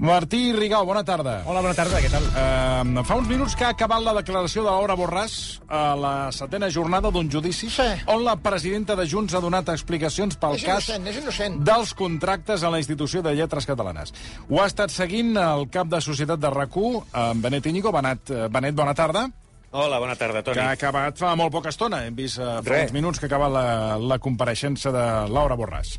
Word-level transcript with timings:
Martí 0.00 0.54
Rigau, 0.56 0.86
bona 0.88 1.02
tarda. 1.04 1.42
Hola, 1.44 1.60
bona 1.60 1.74
tarda, 1.76 1.98
què 2.00 2.08
tal? 2.08 2.24
Uh, 2.32 3.02
fa 3.04 3.18
uns 3.20 3.28
minuts 3.28 3.52
que 3.52 3.66
ha 3.66 3.72
acabat 3.74 4.00
la 4.00 4.14
declaració 4.16 4.62
de 4.64 4.70
Laura 4.72 4.94
Borràs 4.96 5.34
a 5.68 5.82
la 6.00 6.12
setena 6.32 6.70
jornada 6.72 7.10
d'un 7.12 7.28
judici 7.28 7.68
Sí. 7.68 7.84
on 8.08 8.24
la 8.24 8.36
presidenta 8.40 8.96
de 8.96 9.04
Junts 9.06 9.34
ha 9.36 9.42
donat 9.44 9.68
explicacions 9.68 10.38
pel 10.40 10.56
És 10.56 10.64
cas 10.64 10.88
innocent, 10.88 11.06
és 11.06 11.18
innocent. 11.20 11.58
dels 11.68 11.92
contractes 11.92 12.64
a 12.64 12.70
la 12.72 12.78
institució 12.80 13.20
de 13.20 13.34
lletres 13.36 13.66
catalanes. 13.68 14.14
Ho 14.48 14.62
ha 14.62 14.66
estat 14.72 14.88
seguint 14.90 15.36
el 15.36 15.68
cap 15.68 15.86
de 15.92 16.00
societat 16.00 16.40
de 16.40 16.48
RAC1, 16.48 17.04
en 17.12 17.42
Benet 17.42 17.66
Íñigo. 17.66 17.92
Benet, 17.92 18.30
eh, 18.30 18.48
Benet, 18.48 18.74
bona 18.74 18.94
tarda. 18.94 19.28
Hola, 19.72 19.98
bona 19.98 20.16
tarda, 20.16 20.42
Toni. 20.42 20.54
Que 20.56 20.64
ha 20.64 20.70
acabat 20.70 21.18
fa 21.18 21.36
molt 21.36 21.52
poca 21.52 21.68
estona. 21.68 22.06
Hem 22.06 22.16
vist 22.16 22.38
uh, 22.40 22.62
fa 22.64 22.70
Res. 22.72 22.82
uns 22.88 22.92
minuts 22.96 23.20
que 23.20 23.26
ha 23.26 23.28
acabat 23.28 23.52
la, 23.52 23.98
la 23.98 24.18
compareixença 24.18 24.90
de 24.90 25.04
Laura 25.28 25.54
Borràs. 25.60 25.98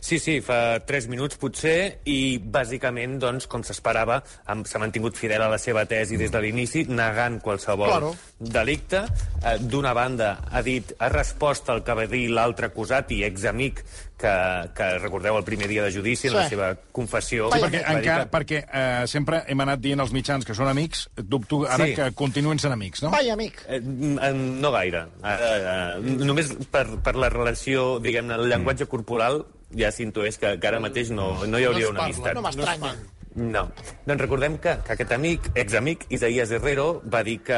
Sí, 0.00 0.18
sí, 0.18 0.40
fa 0.40 0.80
3 0.84 1.08
minuts 1.08 1.36
potser, 1.40 2.00
i 2.04 2.38
bàsicament, 2.38 3.18
doncs, 3.22 3.46
com 3.46 3.62
s'esperava, 3.62 4.20
s'ha 4.64 4.78
mantingut 4.82 5.16
fidel 5.16 5.42
a 5.42 5.48
la 5.48 5.58
seva 5.58 5.84
tesi 5.86 6.16
des 6.20 6.30
de 6.30 6.40
l'inici, 6.40 6.84
negant 6.88 7.40
qualsevol 7.40 7.88
Claro. 7.88 8.14
delicte. 8.38 9.04
Eh, 9.44 9.58
D'una 9.58 9.92
banda, 9.94 10.38
ha 10.50 10.62
dit, 10.62 10.92
ha 10.98 11.08
respost 11.08 11.68
al 11.70 11.82
que 11.84 11.94
va 11.94 12.06
dir 12.06 12.28
l'altre 12.30 12.66
acusat 12.66 13.10
i 13.12 13.22
examic, 13.24 13.84
que, 14.22 14.32
que 14.78 14.86
recordeu 15.02 15.34
el 15.40 15.44
primer 15.44 15.66
dia 15.68 15.82
de 15.82 15.90
judici, 15.92 16.28
en 16.30 16.36
la 16.36 16.44
Sí. 16.46 16.54
seva 16.54 16.68
confessió. 16.94 17.48
Sí, 17.50 17.58
Vaja, 17.58 17.66
perquè, 17.66 17.80
encara, 17.96 18.24
que- 18.24 18.30
perquè 18.30 18.60
eh, 18.72 19.06
sempre 19.10 19.42
hem 19.50 19.60
anat 19.64 19.80
dient 19.82 20.00
als 20.00 20.12
mitjans 20.14 20.44
que 20.46 20.54
són 20.54 20.68
amics, 20.70 21.08
dubto 21.16 21.64
ara 21.66 21.86
Sí. 21.86 21.94
que 21.98 22.10
continuïn 22.14 22.58
sent 22.62 22.72
amics, 22.72 23.02
no? 23.02 23.10
Vai, 23.10 23.28
amic. 23.30 23.58
Eh, 23.68 23.80
eh, 23.82 24.32
no 24.34 24.70
gaire. 24.72 25.06
Eh, 25.24 25.38
eh, 25.40 26.00
només 26.22 26.52
per, 26.70 26.86
per 27.02 27.16
la 27.16 27.28
relació, 27.32 27.98
diguem-ne, 28.00 28.34
el 28.38 28.48
llenguatge 28.48 28.86
corporal, 28.86 29.42
ja 29.76 29.90
s'intueix 29.90 30.38
que, 30.38 30.58
que 30.60 30.68
ara 30.68 30.78
mateix 30.80 31.10
no, 31.10 31.44
no 31.46 31.58
hi 31.58 31.64
hauria 31.64 31.88
una 31.88 32.04
amistat. 32.04 32.34
No 32.34 32.42
m'estranya. 32.44 32.94
No. 33.34 33.62
Doncs 34.04 34.20
recordem 34.20 34.58
que, 34.60 34.76
que 34.84 34.92
aquest 34.92 35.12
amic, 35.16 35.50
examic, 35.56 36.04
Isaías 36.12 36.50
Herrero, 36.52 37.00
va 37.08 37.22
dir 37.24 37.38
que, 37.42 37.56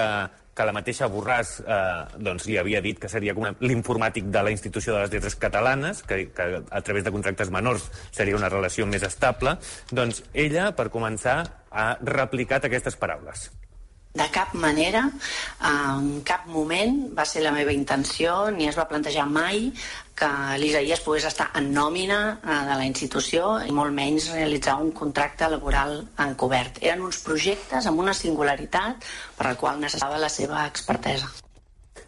que 0.55 0.67
la 0.67 0.75
mateixa 0.77 1.09
Borràs 1.11 1.57
eh, 1.61 1.79
doncs, 2.23 2.47
li 2.49 2.59
havia 2.61 2.83
dit 2.85 3.01
que 3.01 3.11
seria 3.11 3.35
l'informàtic 3.61 4.31
de 4.35 4.45
la 4.47 4.55
institució 4.55 4.95
de 4.95 5.05
les 5.05 5.13
lletres 5.15 5.37
catalanes, 5.41 6.05
que, 6.07 6.29
que 6.35 6.49
a 6.63 6.85
través 6.87 7.05
de 7.05 7.13
contractes 7.15 7.51
menors 7.51 7.91
seria 8.15 8.39
una 8.39 8.53
relació 8.53 8.87
més 8.87 9.03
estable. 9.07 9.59
Doncs 9.91 10.23
ella, 10.33 10.71
per 10.79 10.91
començar, 10.95 11.43
ha 11.75 11.91
replicat 12.07 12.65
aquestes 12.71 12.97
paraules. 12.97 13.51
De 14.15 14.29
cap 14.31 14.53
manera, 14.55 15.01
en 15.67 16.21
cap 16.23 16.45
moment 16.47 17.01
va 17.17 17.25
ser 17.27 17.41
la 17.43 17.51
meva 17.51 17.73
intenció 17.75 18.37
ni 18.55 18.69
es 18.71 18.77
va 18.79 18.87
plantejar 18.87 19.25
mai 19.27 19.73
que 20.15 20.29
l'Isaías 20.63 21.03
pogués 21.03 21.27
estar 21.27 21.49
en 21.59 21.73
nòmina 21.75 22.19
eh, 22.37 22.59
de 22.69 22.77
la 22.79 22.87
institució 22.87 23.57
i 23.67 23.75
molt 23.75 23.91
menys 23.97 24.29
realitzar 24.37 24.77
un 24.85 24.93
contracte 24.95 25.49
laboral 25.51 25.97
encobert. 26.29 26.79
Eren 26.87 27.03
uns 27.03 27.19
projectes 27.27 27.91
amb 27.91 28.05
una 28.05 28.15
singularitat 28.15 29.03
per 29.35 29.49
la 29.49 29.57
qual 29.59 29.83
necessitava 29.83 30.23
la 30.23 30.31
seva 30.31 30.63
expertesa. 30.71 31.33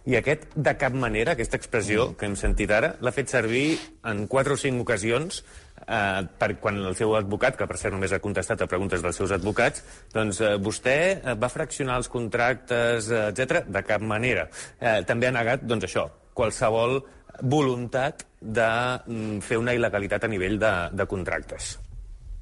I 0.07 0.15
aquest, 0.21 0.47
de 0.55 0.79
cap 0.79 0.95
manera, 0.95 1.35
aquesta 1.35 1.59
expressió 1.59 2.13
que 2.15 2.31
hem 2.31 2.39
sentit 2.39 2.71
ara, 2.71 2.95
l'ha 3.03 3.11
fet 3.11 3.35
servir 3.35 3.81
en 4.07 4.29
quatre 4.31 4.55
o 4.55 4.63
cinc 4.63 4.87
ocasions 4.87 5.43
eh, 5.87 6.23
per 6.39 6.51
quan 6.63 6.81
el 6.83 6.97
seu 6.99 7.15
advocat, 7.19 7.57
que 7.59 7.69
per 7.69 7.79
cert 7.81 7.95
només 7.95 8.13
ha 8.13 8.23
contestat 8.23 8.63
a 8.63 8.71
preguntes 8.71 9.05
dels 9.05 9.19
seus 9.21 9.35
advocats, 9.37 9.85
doncs 10.15 10.41
eh, 10.41 10.55
vostè 10.63 10.99
eh, 11.17 11.35
va 11.39 11.53
fraccionar 11.53 12.01
els 12.03 12.11
contractes, 12.13 13.11
eh, 13.11 13.27
etc. 13.33 13.65
De 13.67 13.85
cap 13.87 14.05
manera. 14.05 14.49
Eh, 14.81 15.01
també 15.09 15.31
ha 15.31 15.35
negat, 15.37 15.67
doncs 15.67 15.89
això, 15.89 16.09
qualsevol 16.37 17.01
voluntat 17.43 18.25
de 18.41 18.71
mm, 19.07 19.41
fer 19.45 19.59
una 19.61 19.75
il·legalitat 19.77 20.25
a 20.25 20.31
nivell 20.31 20.61
de, 20.61 20.73
de 20.97 21.07
contractes. 21.09 21.77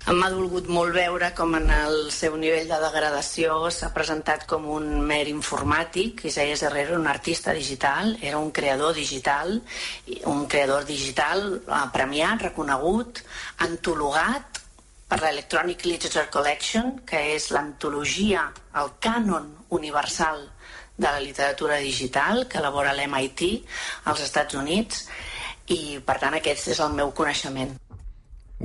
M'ha 0.05 0.29
dolgut 0.29 0.67
molt 0.69 0.93
veure 0.93 1.31
com 1.33 1.55
en 1.57 1.71
el 1.73 1.95
seu 2.13 2.35
nivell 2.37 2.67
de 2.69 2.77
degradació 2.83 3.55
s'ha 3.73 3.89
presentat 3.95 4.43
com 4.45 4.67
un 4.69 5.01
mer 5.01 5.23
informàtic. 5.31 6.27
Isaías 6.29 6.61
Herrero 6.63 6.93
era 6.93 6.99
un 7.01 7.07
artista 7.09 7.55
digital, 7.57 8.13
era 8.21 8.37
un 8.37 8.51
creador 8.51 8.93
digital, 8.93 9.63
un 10.29 10.45
creador 10.45 10.85
digital 10.85 11.47
eh, 11.57 11.79
premiat, 11.95 12.45
reconegut, 12.51 13.23
antologat 13.65 14.61
per 15.09 15.23
l'Electronic 15.23 15.87
Literature 15.89 16.29
Collection, 16.37 16.99
que 17.09 17.23
és 17.39 17.49
l'antologia, 17.57 18.51
el 18.77 18.93
cànon 19.01 19.49
universal 19.71 20.45
de 20.99 21.09
la 21.09 21.25
literatura 21.25 21.81
digital 21.81 22.45
que 22.45 22.61
elabora 22.61 22.93
l'MIT 22.93 23.47
als 24.13 24.21
Estats 24.29 24.61
Units 24.61 25.07
i 25.73 25.97
per 26.05 26.21
tant 26.21 26.37
aquest 26.37 26.75
és 26.77 26.85
el 26.85 26.93
meu 26.93 27.17
coneixement. 27.17 27.73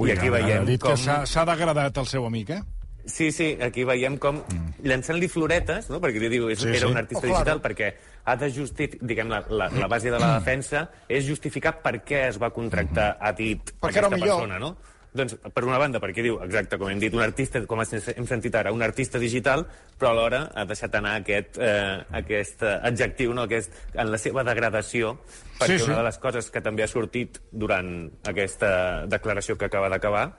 I 0.08 0.12
aquí 0.12 0.28
ha- 0.28 0.32
veiem 0.32 0.66
dit 0.66 0.82
com- 0.82 0.92
que 0.96 1.26
s'ha 1.26 1.46
degradat 1.46 1.98
el 1.98 2.06
seu 2.08 2.26
amic, 2.26 2.50
eh? 2.52 2.62
Sí, 3.06 3.32
sí, 3.32 3.58
aquí 3.62 3.84
veiem 3.84 4.18
com 4.22 4.42
llançant-li 4.84 5.28
floretes, 5.28 5.90
no? 5.90 6.00
perquè 6.00 6.20
li 6.20 6.30
diu 6.30 6.50
és, 6.50 6.60
Sí, 6.60 6.68
era 6.68 6.80
sí. 6.80 6.86
un 6.86 6.98
artista 6.98 7.26
Oh, 7.26 7.32
digital, 7.32 7.62
perquè 7.62 7.94
ha 8.26 8.36
de 8.36 8.52
justificar, 8.54 9.08
diguem, 9.08 9.30
la, 9.30 9.40
la, 9.50 9.70
la 9.70 9.88
base 9.88 10.12
de 10.12 10.20
la 10.20 10.36
defensa 10.40 10.90
és 11.08 11.26
justificar 11.26 11.82
per 11.82 12.04
què 12.06 12.28
es 12.28 12.38
va 12.40 12.52
contractar, 12.52 13.18
ha 13.20 13.32
dit 13.32 13.72
Perquè 13.82 13.98
era 13.98 14.08
aquesta 14.08 14.16
millor. 14.18 14.38
persona, 14.44 14.60
no? 14.60 14.78
Doncs, 15.10 15.40
per 15.42 15.64
una 15.66 15.80
banda, 15.82 15.98
perquè 15.98 16.22
diu, 16.22 16.36
exacte, 16.46 16.78
com 16.78 16.92
hem 16.92 17.00
dit, 17.02 17.14
un 17.18 17.24
artista, 17.26 17.62
com 17.66 17.82
hem 17.82 18.28
sentit 18.30 18.56
ara, 18.60 18.74
un 18.76 18.84
artista 18.86 19.18
digital, 19.18 19.66
però 19.98 20.12
alhora 20.14 20.44
ha 20.54 20.66
deixat 20.70 20.94
anar 21.00 21.16
aquest, 21.24 21.58
eh, 21.58 21.98
aquest 22.22 22.62
adjectiu, 22.70 23.34
no? 23.34 23.48
aquest, 23.50 23.74
en 23.96 24.12
la 24.14 24.20
seva 24.22 24.44
degradació, 24.46 25.16
perquè 25.58 25.80
Sí, 25.80 25.84
sí. 25.84 25.90
una 25.90 25.98
de 25.98 26.06
les 26.08 26.20
coses 26.22 26.52
que 26.54 26.62
també 26.62 26.86
ha 26.86 26.88
sortit 26.88 27.42
durant 27.52 28.10
aquesta 28.30 29.06
declaració 29.10 29.58
que 29.58 29.66
acaba 29.66 29.90
d'acabar 29.90 30.30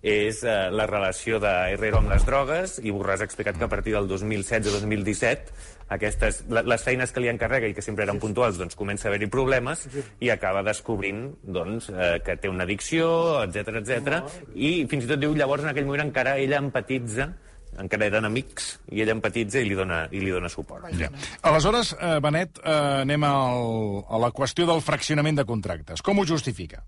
és 0.00 0.44
eh, 0.44 0.70
la 0.72 0.86
relació 0.86 1.40
de 1.42 1.50
Herrero 1.74 1.98
amb 2.00 2.08
les 2.14 2.24
drogues 2.24 2.78
i 2.80 2.94
Borràs 2.94 3.20
ha 3.20 3.28
explicat 3.28 3.58
que 3.58 3.66
a 3.66 3.68
partir 3.68 3.92
del 3.92 4.08
2016-2017 4.08 5.52
aquestes, 5.90 6.44
les 6.48 6.86
feines 6.86 7.12
que 7.12 7.22
li 7.22 7.30
encarrega 7.32 7.68
i 7.70 7.74
que 7.76 7.84
sempre 7.84 8.06
eren 8.06 8.20
puntuals 8.22 8.58
doncs 8.60 8.78
comença 8.78 9.08
a 9.08 9.10
haver-hi 9.10 9.30
problemes 9.32 9.86
i 10.22 10.30
acaba 10.30 10.62
descobrint 10.66 11.26
doncs, 11.42 11.90
eh, 11.90 12.16
que 12.24 12.38
té 12.40 12.50
una 12.50 12.64
addicció, 12.68 13.10
etc 13.44 13.80
etc. 13.82 14.20
i 14.54 14.86
fins 14.90 15.06
i 15.06 15.10
tot 15.10 15.22
diu 15.22 15.34
llavors 15.36 15.66
en 15.66 15.72
aquell 15.74 15.88
moment 15.88 16.06
encara 16.08 16.38
ella 16.38 16.62
empatitza 16.62 17.32
encara 17.80 18.08
eren 18.10 18.26
amics, 18.26 18.72
i 18.92 19.00
ella 19.04 19.14
empatitza 19.14 19.60
i 19.62 19.68
li 19.68 19.76
dona, 19.78 20.02
i 20.10 20.20
li 20.20 20.32
dona 20.34 20.50
suport. 20.52 20.88
Ja. 20.98 21.08
Aleshores, 21.48 21.94
eh, 21.94 22.16
Benet, 22.20 22.58
eh, 22.58 22.72
anem 23.06 23.24
al, 23.24 24.02
a 24.10 24.20
la 24.20 24.32
qüestió 24.36 24.66
del 24.68 24.82
fraccionament 24.84 25.38
de 25.38 25.46
contractes. 25.48 26.02
Com 26.02 26.18
ho 26.18 26.26
justifica? 26.26 26.82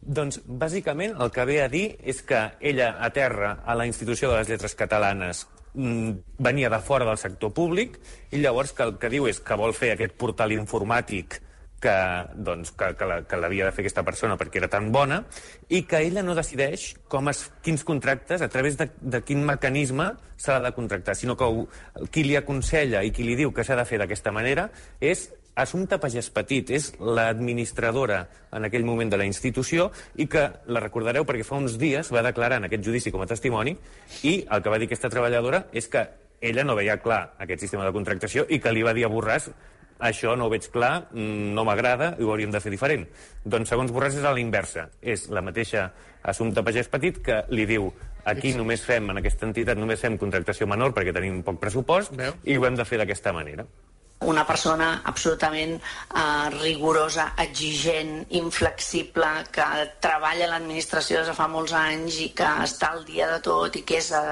Doncs, 0.00 0.40
bàsicament, 0.46 1.16
el 1.20 1.32
que 1.34 1.46
ve 1.48 1.60
a 1.62 1.68
dir 1.72 1.86
és 2.02 2.22
que 2.26 2.42
ella 2.60 2.96
aterra 3.04 3.58
a 3.64 3.76
la 3.78 3.86
institució 3.86 4.30
de 4.30 4.40
les 4.40 4.48
lletres 4.48 4.74
catalanes. 4.74 5.46
Mm, 5.74 6.16
venia 6.38 6.70
de 6.70 6.80
fora 6.82 7.06
del 7.06 7.18
sector 7.18 7.52
públic 7.54 8.00
i 8.34 8.40
llavors 8.42 8.72
que 8.74 8.82
el 8.82 8.96
que 8.98 9.10
diu 9.12 9.28
és 9.30 9.38
que 9.38 9.54
vol 9.54 9.74
fer 9.76 9.92
aquest 9.94 10.16
portal 10.18 10.50
informàtic 10.50 11.38
que, 11.80 12.26
doncs, 12.34 12.72
que, 12.76 12.90
que 13.26 13.38
l'havia 13.40 13.66
de 13.68 13.72
fer 13.72 13.84
aquesta 13.84 14.04
persona 14.04 14.36
perquè 14.38 14.60
era 14.60 14.68
tan 14.70 14.90
bona 14.92 15.22
i 15.72 15.82
que 15.88 16.02
ella 16.04 16.22
no 16.26 16.36
decideix 16.36 16.90
com 17.10 17.30
es, 17.32 17.46
quins 17.64 17.86
contractes, 17.88 18.44
a 18.44 18.50
través 18.52 18.76
de, 18.76 18.90
de 19.00 19.22
quin 19.24 19.42
mecanisme 19.46 20.10
s'ha 20.40 20.58
de 20.60 20.72
contractar, 20.76 21.16
sinó 21.16 21.36
que 21.40 21.48
ho, 21.48 21.66
qui 22.12 22.24
li 22.26 22.36
aconsella 22.36 23.02
i 23.04 23.12
qui 23.14 23.24
li 23.24 23.38
diu 23.38 23.54
que 23.56 23.64
s'ha 23.64 23.78
de 23.80 23.86
fer 23.88 24.00
d'aquesta 24.02 24.32
manera 24.34 24.68
és 25.00 25.30
Assumpta 25.60 25.98
Pagès 26.00 26.30
Petit 26.34 26.70
és 26.76 26.90
l'administradora 27.00 28.22
en 28.56 28.66
aquell 28.66 28.86
moment 28.88 29.10
de 29.12 29.18
la 29.20 29.26
institució 29.28 29.90
i 30.16 30.26
que 30.30 30.46
la 30.72 30.82
recordareu 30.82 31.26
perquè 31.28 31.46
fa 31.46 31.58
uns 31.60 31.76
dies 31.80 32.12
va 32.14 32.24
declarar 32.26 32.60
en 32.60 32.68
aquest 32.68 32.86
judici 32.86 33.12
com 33.12 33.22
a 33.22 33.28
testimoni 33.30 33.76
i 34.24 34.40
el 34.48 34.62
que 34.62 34.72
va 34.72 34.78
dir 34.80 34.88
aquesta 34.88 35.10
treballadora 35.12 35.66
és 35.72 35.88
que 35.92 36.06
ella 36.40 36.64
no 36.64 36.76
veia 36.78 37.00
clar 37.04 37.34
aquest 37.38 37.66
sistema 37.66 37.84
de 37.84 37.92
contractació 37.92 38.46
i 38.48 38.60
que 38.60 38.72
li 38.72 38.86
va 38.86 38.96
dir 38.96 39.04
a 39.04 39.12
Borràs 39.12 39.50
això 40.00 40.32
no 40.36 40.46
ho 40.46 40.50
veig 40.50 40.70
clar, 40.72 41.10
mm, 41.12 41.52
no 41.54 41.64
m'agrada 41.68 42.14
i 42.18 42.24
ho 42.24 42.30
hauríem 42.32 42.50
de 42.50 42.60
fer 42.60 42.72
diferent. 42.72 43.04
Doncs 43.44 43.68
segons 43.68 43.92
Borràs 43.92 44.16
és 44.16 44.24
a 44.24 44.32
la 44.32 44.40
inversa. 44.40 44.88
És 45.02 45.28
la 45.28 45.42
mateixa 45.44 45.90
Assumpta 46.22 46.64
Pagès 46.64 46.88
Petit 46.88 47.20
que 47.22 47.44
li 47.50 47.66
diu 47.68 47.92
aquí 48.24 48.54
només 48.56 48.82
fem, 48.84 49.10
en 49.10 49.20
aquesta 49.20 49.46
entitat, 49.46 49.76
només 49.76 50.00
fem 50.00 50.16
contractació 50.18 50.66
menor 50.66 50.94
perquè 50.96 51.12
tenim 51.12 51.42
poc 51.42 51.60
pressupost 51.60 52.16
Veu? 52.16 52.32
i 52.44 52.56
ho 52.56 52.66
hem 52.66 52.76
de 52.76 52.84
fer 52.84 52.98
d'aquesta 53.00 53.32
manera. 53.36 53.66
Una 54.20 54.44
persona 54.46 55.00
absolutament 55.04 55.78
eh, 55.80 56.50
rigorosa, 56.58 57.30
exigent, 57.40 58.26
inflexible, 58.36 59.28
que 59.52 59.66
treballa 60.02 60.44
a 60.44 60.50
l'administració 60.52 61.20
des 61.20 61.30
de 61.30 61.36
fa 61.36 61.48
molts 61.48 61.72
anys 61.76 62.18
i 62.20 62.28
que 62.36 62.48
està 62.66 62.92
al 62.92 63.04
dia 63.08 63.30
de 63.30 63.38
tot 63.44 63.76
i 63.80 63.84
que 63.86 63.96
és 64.00 64.10
eh, 64.16 64.24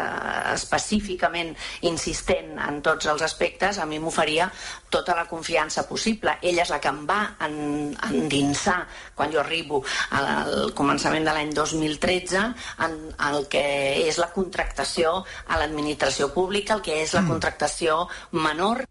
específicament 0.53 1.55
insistent 1.89 2.59
en 2.69 2.83
tots 2.85 3.09
els 3.09 3.25
aspectes, 3.25 3.79
a 3.79 3.87
mi 3.89 4.01
m'oferia 4.03 4.51
tota 4.91 5.17
la 5.17 5.25
confiança 5.29 5.87
possible. 5.89 6.37
Ella 6.43 6.65
és 6.65 6.73
la 6.73 6.81
que 6.81 6.93
em 6.93 7.01
va 7.09 7.21
en, 7.47 7.97
endinsar 8.11 8.83
quan 9.17 9.33
jo 9.33 9.41
arribo 9.41 9.83
al 10.17 10.73
començament 10.77 11.25
de 11.25 11.35
l'any 11.37 11.55
2013 11.57 12.45
en 12.85 13.01
el 13.31 13.49
que 13.53 13.65
és 14.05 14.21
la 14.21 14.31
contractació 14.37 15.23
a 15.49 15.59
l'administració 15.61 16.33
pública, 16.35 16.77
el 16.77 16.85
que 16.85 17.03
és 17.03 17.17
la 17.17 17.25
mm. 17.25 17.35
contractació 17.35 18.05
menor. 18.37 18.85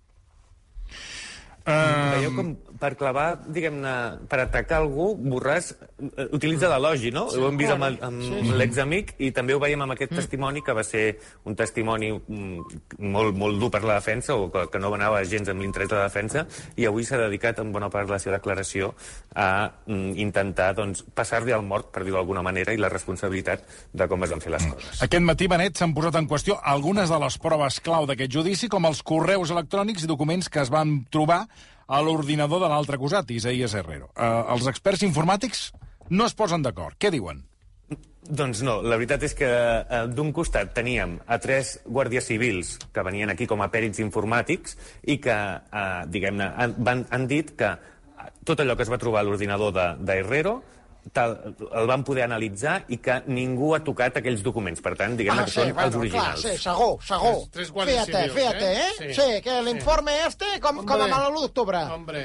Um... 1.67 2.11
Veieu 2.15 2.31
com 2.37 2.55
per 2.77 2.93
clavar, 2.97 3.39
diguem-ne, 3.49 3.93
per 4.29 4.39
atacar 4.43 4.79
algú, 4.83 5.09
Borràs 5.17 5.71
uh, 5.73 6.27
utilitza 6.35 6.69
l'elogi, 6.71 7.09
no? 7.13 7.25
Sí, 7.33 7.39
ho 7.41 7.49
hem 7.49 7.57
vist 7.59 7.73
amb, 7.73 7.87
amb 7.87 8.21
sí, 8.21 8.29
sí. 8.45 8.53
l'examic 8.59 9.15
i 9.23 9.31
també 9.35 9.55
ho 9.55 9.61
veiem 9.61 9.81
amb 9.83 9.95
aquest 9.95 10.13
mm. 10.13 10.21
testimoni, 10.21 10.63
que 10.65 10.75
va 10.77 10.85
ser 10.85 11.05
un 11.49 11.57
testimoni 11.57 12.11
mm, 12.13 12.77
molt, 13.13 13.33
molt 13.37 13.59
dur 13.61 13.71
per 13.73 13.81
la 13.83 13.97
defensa, 13.97 14.37
o 14.37 14.51
que, 14.53 14.67
que 14.71 14.81
no 14.81 14.93
anava 14.95 15.23
gens 15.27 15.49
amb 15.51 15.65
l'interès 15.65 15.89
de 15.89 15.97
la 15.97 16.05
defensa, 16.05 16.45
i 16.77 16.87
avui 16.87 17.07
s'ha 17.07 17.19
dedicat 17.23 17.63
en 17.63 17.73
bona 17.73 17.89
part 17.93 18.07
de 18.07 18.15
la 18.15 18.21
seva 18.21 18.37
declaració 18.37 18.93
a 19.33 19.49
mm, 19.87 20.13
intentar 20.21 20.69
doncs, 20.77 21.03
passar-li 21.17 21.55
al 21.55 21.65
mort, 21.65 21.89
per 21.93 22.05
dir-ho 22.05 22.19
d'alguna 22.19 22.45
manera, 22.45 22.75
i 22.77 22.81
la 22.81 22.93
responsabilitat 22.93 23.65
de 23.91 24.07
com 24.07 24.23
es 24.23 24.35
van 24.35 24.45
fer 24.45 24.53
les 24.53 24.69
coses. 24.69 25.01
Aquest 25.07 25.25
matí, 25.25 25.49
Benet, 25.49 25.81
s'han 25.81 25.97
posat 25.97 26.21
en 26.21 26.29
qüestió 26.29 26.61
algunes 26.61 27.09
de 27.09 27.19
les 27.25 27.41
proves 27.41 27.81
clau 27.83 28.05
d'aquest 28.07 28.37
judici, 28.37 28.69
com 28.69 28.85
els 28.87 29.01
correus 29.01 29.51
electrònics 29.55 30.05
i 30.05 30.11
documents 30.13 30.51
que 30.53 30.61
es 30.61 30.71
van 30.73 30.99
trobar 31.11 31.45
a 31.87 32.01
l'ordinador 32.03 32.61
de 32.63 32.69
l'altre 32.71 32.99
acusat, 32.99 33.29
Isaías 33.31 33.73
Herrero. 33.73 34.11
Uh, 34.13 34.43
els 34.55 34.67
experts 34.67 35.05
informàtics 35.07 35.69
no 36.09 36.27
es 36.27 36.35
posen 36.35 36.63
d'acord. 36.63 36.97
Què 36.99 37.11
diuen? 37.13 37.43
Doncs 38.27 38.59
no, 38.67 38.81
la 38.83 38.97
veritat 38.99 39.21
és 39.23 39.33
que 39.39 39.47
eh, 39.47 39.99
d'un 40.11 40.33
costat 40.35 40.73
teníem 40.75 41.13
a 41.31 41.37
tres 41.39 41.77
guàrdies 41.87 42.25
civils 42.27 42.73
que 42.91 43.03
venien 43.07 43.31
aquí 43.31 43.47
com 43.47 43.61
a 43.63 43.69
pèrits 43.71 44.01
informàtics 44.03 44.75
i 45.07 45.15
que, 45.23 45.35
eh, 45.55 46.01
diguem-ne, 46.11 46.49
han, 46.59 47.05
han 47.07 47.27
dit 47.31 47.53
que 47.55 47.69
tot 48.43 48.59
allò 48.59 48.75
que 48.75 48.83
es 48.83 48.91
va 48.91 48.99
trobar 48.99 49.21
a 49.21 49.27
l'ordinador 49.29 49.71
d'Herrero 49.71 50.57
de, 50.57 50.65
tal, 50.65 50.76
el 51.15 51.87
van 51.89 52.03
poder 52.07 52.25
analitzar 52.25 52.79
i 52.93 52.99
que 53.03 53.19
ningú 53.27 53.73
ha 53.75 53.81
tocat 53.85 54.19
aquells 54.21 54.43
documents. 54.45 54.83
Per 54.83 54.95
tant, 54.99 55.17
diguem 55.19 55.37
ah, 55.37 55.45
que 55.45 55.53
sí, 55.53 55.59
són 55.61 55.73
bueno, 55.73 55.87
els 55.87 55.99
originals. 56.01 56.45
Clar, 56.45 56.53
sí, 56.53 56.63
segur, 56.63 56.91
segur. 57.07 57.33
Tres, 57.53 57.71
tres 57.73 57.89
fíjate, 57.91 58.11
civils, 58.11 58.37
fíjate, 58.37 58.71
eh? 58.71 58.85
eh? 58.85 58.93
Sí, 58.99 59.09
sí 59.17 59.41
que 59.45 59.57
l'informe 59.65 60.15
eh? 60.19 60.27
este, 60.27 60.53
com, 60.61 60.83
Hombre. 60.83 60.93
com 60.93 61.05
amb 61.07 61.17
l'1 61.17 61.43
d'octubre. 61.47 61.83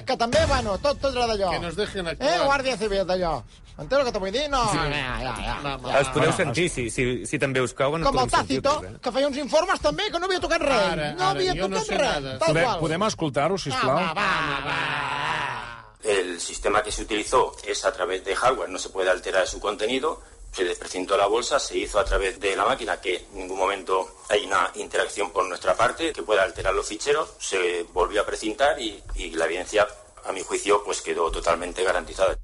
Que 0.08 0.16
també, 0.20 0.44
bueno, 0.50 0.78
tot, 0.82 1.00
tot 1.02 1.16
era 1.16 1.28
d'allò. 1.30 1.56
Que 1.56 1.66
nos 1.66 1.76
dejen 1.78 2.14
actuar. 2.14 2.32
Eh, 2.32 2.46
Guàrdia 2.46 2.78
Civil, 2.80 3.04
d'allò. 3.08 3.36
Entens 3.72 4.00
el 4.00 4.04
que 4.06 4.12
te 4.12 4.20
vull 4.20 4.32
dir? 4.34 4.44
No, 4.52 4.60
sí. 4.68 4.76
ja, 4.76 5.14
ja, 5.22 5.32
ja. 5.40 5.54
No, 5.64 5.76
no, 5.80 5.94
els 5.96 6.10
podeu 6.12 6.32
sentir, 6.36 6.68
si, 6.70 6.88
si, 6.92 7.06
si 7.28 7.40
també 7.40 7.62
us 7.64 7.72
cauen. 7.76 8.04
Com 8.04 8.20
el 8.20 8.30
Tàcito, 8.32 8.76
eh? 8.84 8.92
que 9.02 9.14
feia 9.16 9.30
uns 9.30 9.40
informes 9.40 9.80
també 9.80 10.10
que 10.12 10.20
no 10.20 10.28
havia 10.28 10.44
tocat 10.44 10.66
res. 10.66 10.86
Ara, 10.92 11.10
no 11.16 11.30
ara, 11.30 11.34
havia 11.38 11.56
tocat 11.56 11.76
no 11.78 12.00
res. 12.04 12.14
Nada. 12.20 12.38
Podem, 12.44 12.70
podem 12.84 13.08
escoltar-ho, 13.08 13.60
sisplau? 13.64 13.96
Ah, 13.96 14.12
va, 14.12 14.30
va, 14.52 14.64
va, 14.68 14.80
va. 14.88 15.61
El 16.02 16.40
sistema 16.40 16.82
que 16.82 16.92
se 16.92 17.02
utilizó 17.02 17.56
es 17.64 17.84
a 17.84 17.92
través 17.92 18.24
de 18.24 18.34
hardware, 18.34 18.68
no 18.68 18.78
se 18.78 18.88
puede 18.90 19.10
alterar 19.10 19.46
su 19.46 19.60
contenido. 19.60 20.20
Se 20.52 20.64
desprecintó 20.64 21.16
la 21.16 21.26
bolsa, 21.26 21.58
se 21.58 21.78
hizo 21.78 21.98
a 21.98 22.04
través 22.04 22.38
de 22.38 22.54
la 22.54 22.66
máquina, 22.66 23.00
que 23.00 23.16
en 23.16 23.38
ningún 23.38 23.58
momento 23.58 24.16
hay 24.28 24.44
una 24.44 24.70
interacción 24.74 25.30
por 25.30 25.46
nuestra 25.48 25.74
parte 25.74 26.12
que 26.12 26.22
pueda 26.22 26.42
alterar 26.42 26.74
los 26.74 26.86
ficheros. 26.86 27.30
Se 27.38 27.84
volvió 27.94 28.20
a 28.20 28.26
precintar 28.26 28.78
y, 28.80 29.02
y 29.14 29.30
la 29.30 29.46
evidencia, 29.46 29.86
a 30.24 30.32
mi 30.32 30.42
juicio, 30.42 30.82
pues 30.84 31.00
quedó 31.00 31.30
totalmente 31.30 31.82
garantizada. 31.82 32.36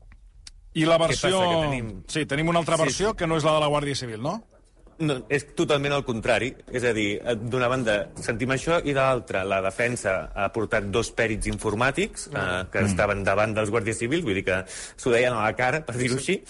I 0.75 0.85
la 0.87 0.99
versió... 0.99 1.41
Tenim... 1.65 2.05
Sí, 2.07 2.25
tenim 2.27 2.49
una 2.49 2.61
altra 2.61 2.77
versió 2.77 3.09
sí, 3.09 3.13
sí. 3.13 3.17
que 3.19 3.27
no 3.27 3.37
és 3.39 3.45
la 3.47 3.57
de 3.57 3.63
la 3.65 3.69
Guàrdia 3.73 3.97
Civil, 3.99 4.21
no? 4.23 4.37
No, 4.99 5.15
és 5.31 5.45
totalment 5.55 5.95
el 5.95 6.03
contrari. 6.07 6.49
És 6.75 6.83
a 6.83 6.93
dir, 6.95 7.21
eh, 7.23 7.35
d'una 7.39 7.69
banda 7.71 7.99
sentim 8.23 8.51
això 8.51 8.81
i 8.83 8.95
de 8.95 8.99
l'altra 8.99 9.45
la 9.47 9.61
defensa 9.63 10.33
ha 10.35 10.49
portat 10.55 10.89
dos 10.91 11.13
pèrits 11.15 11.47
informàtics 11.47 12.27
eh, 12.33 12.65
que 12.73 12.83
mm. 12.83 12.89
estaven 12.91 13.23
davant 13.27 13.55
dels 13.55 13.71
guàrdies 13.71 14.01
civils, 14.03 14.27
vull 14.27 14.41
dir 14.41 14.47
que 14.49 14.65
s'ho 14.97 15.15
deien 15.15 15.37
a 15.37 15.45
la 15.45 15.55
cara, 15.59 15.85
per 15.87 15.95
dir-ho 16.01 16.19
així, 16.19 16.41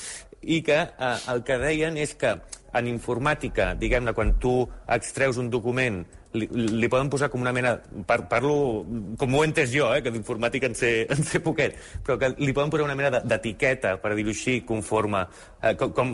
i 0.49 0.63
que 0.65 0.79
eh, 0.81 1.17
el 1.35 1.45
que 1.45 1.59
deien 1.61 2.01
és 2.01 2.15
que 2.17 2.39
en 2.77 2.89
informàtica, 2.91 3.73
diguem-ne, 3.79 4.13
quan 4.17 4.35
tu 4.43 4.61
extreus 4.99 5.39
un 5.41 5.49
document 5.51 6.03
li, 6.37 6.49
li 6.51 6.89
poden 6.91 7.09
posar 7.13 7.29
com 7.33 7.41
una 7.41 7.53
mena... 7.57 7.75
Par, 8.07 8.21
parlo 8.29 8.85
com 9.19 9.35
ho 9.35 9.43
he 9.43 9.49
entès 9.49 9.71
jo, 9.73 9.89
eh, 9.95 10.03
que 10.05 10.13
d'informàtica 10.13 10.69
en, 10.69 10.77
sé, 10.77 10.91
en 11.15 11.25
sé 11.25 11.41
poquet, 11.45 11.79
però 12.05 12.19
que 12.21 12.31
li 12.37 12.53
poden 12.57 12.73
posar 12.73 12.87
una 12.87 12.97
mena 12.99 13.23
d'etiqueta, 13.25 13.97
per 14.03 14.15
dir-ho 14.19 14.35
així, 14.35 14.59
conforme... 14.69 15.25
Eh, 15.63 15.75
com, 15.81 15.95
com, 15.97 16.13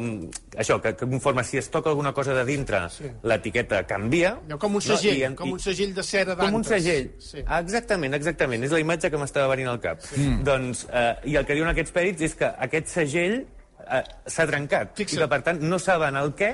això, 0.60 0.78
que, 0.82 0.94
que 0.98 1.08
conforme 1.08 1.44
si 1.46 1.58
es 1.60 1.70
toca 1.72 1.90
alguna 1.92 2.14
cosa 2.16 2.36
de 2.36 2.44
dintre, 2.48 2.84
sí. 2.94 3.10
l'etiqueta 3.26 3.82
canvia... 3.88 4.36
No, 4.50 4.58
com 4.62 4.78
un 4.78 4.84
segell, 4.84 5.24
no? 5.26 5.32
I, 5.34 5.40
com 5.40 5.56
un 5.56 5.62
segell 5.62 5.94
de 5.96 6.06
cera 6.06 6.32
d'antes. 6.32 6.46
Com 6.46 6.60
un 6.60 6.68
segell, 6.68 7.10
sí. 7.22 7.42
exactament, 7.42 8.14
exactament. 8.20 8.68
És 8.68 8.74
la 8.74 8.82
imatge 8.84 9.10
que 9.10 9.20
m'estava 9.20 9.50
venint 9.54 9.72
al 9.72 9.82
cap. 9.82 10.02
Sí. 10.04 10.20
Mm. 10.22 10.46
Doncs, 10.46 10.86
eh, 10.92 11.10
I 11.34 11.40
el 11.40 11.48
que 11.48 11.58
diuen 11.58 11.74
aquests 11.74 11.94
pèrits 11.94 12.30
és 12.30 12.38
que 12.38 12.54
aquest 12.68 12.92
segell 12.94 13.42
eh, 13.88 14.04
s'ha 14.26 14.46
trencat, 14.46 14.94
Fixa't. 14.96 15.18
i 15.18 15.22
que, 15.22 15.28
per 15.28 15.42
tant, 15.46 15.60
no 15.62 15.78
saben 15.78 16.16
el 16.16 16.34
què, 16.38 16.52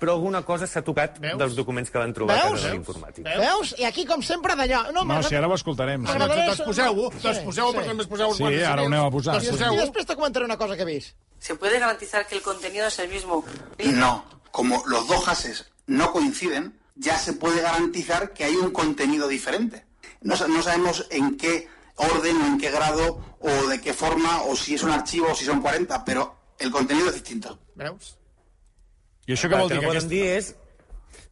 però 0.00 0.14
alguna 0.16 0.40
cosa 0.48 0.66
s'ha 0.66 0.80
tocat 0.82 1.18
Veus? 1.20 1.38
dels 1.38 1.56
documents 1.58 1.90
que 1.92 1.98
van 2.00 2.12
trobar 2.16 2.38
Veus? 2.40 2.64
a 2.64 2.72
l'informàtic. 2.72 3.24
Veus? 3.24 3.44
Veus? 3.44 3.74
I 3.78 3.84
aquí, 3.84 4.06
com 4.08 4.22
sempre, 4.24 4.56
d'allò... 4.56 4.86
No, 4.96 5.04
no 5.04 5.22
si 5.22 5.36
ara 5.36 5.48
ho 5.48 5.54
escoltarem. 5.54 6.06
Sí. 6.08 6.18
Doncs 6.18 6.62
poseu-ho, 6.64 7.10
doncs 7.20 7.42
poseu-ho, 7.44 7.74
perquè 7.76 7.92
només 7.92 8.08
poseu 8.08 8.32
Sí, 8.38 8.52
ara 8.64 8.82
ho 8.82 8.88
anem 8.88 9.04
a 9.04 9.10
posar. 9.12 9.36
Sí. 9.44 9.52
I 9.52 9.82
després 9.82 10.08
te 10.08 10.16
comentaré 10.16 10.48
una 10.48 10.56
cosa 10.56 10.76
que 10.76 10.88
he 10.88 10.88
vist. 10.88 11.16
¿Se 11.38 11.54
puede 11.54 11.78
garantizar 11.78 12.26
que 12.26 12.34
el 12.36 12.42
contenido 12.42 12.86
es 12.86 12.98
el 12.98 13.08
mismo? 13.08 13.44
No. 13.78 14.24
Como 14.50 14.82
los 14.86 15.06
dos 15.06 15.28
haces 15.28 15.70
no 15.86 16.12
coinciden, 16.12 16.78
ya 16.96 17.18
se 17.18 17.34
puede 17.34 17.60
garantizar 17.60 18.32
que 18.32 18.44
hay 18.44 18.56
un 18.56 18.70
contenido 18.70 19.28
diferente. 19.28 19.84
No, 20.22 20.34
no 20.48 20.62
sabemos 20.62 21.06
en 21.10 21.36
qué 21.36 21.68
orden 21.96 22.36
o 22.40 22.46
en 22.46 22.58
qué 22.58 22.70
grado 22.70 23.20
o 23.40 23.68
de 23.68 23.80
qué 23.80 23.92
forma 23.92 24.42
o 24.42 24.56
si 24.56 24.74
es 24.74 24.82
un 24.82 24.90
archivo 24.90 25.28
o 25.30 25.34
si 25.34 25.44
son 25.44 25.60
40, 25.60 26.04
pero 26.04 26.39
el 26.60 26.70
contenido 26.70 27.08
es 27.08 27.14
distinto. 27.14 27.58
Veus? 27.74 28.16
I 29.26 29.36
això 29.36 29.50
què 29.50 29.58
vol 29.58 29.70
dir? 29.70 29.78
Que 29.78 29.86
no 29.86 29.92
poden 29.92 30.10
dir 30.10 30.24
és 30.36 30.54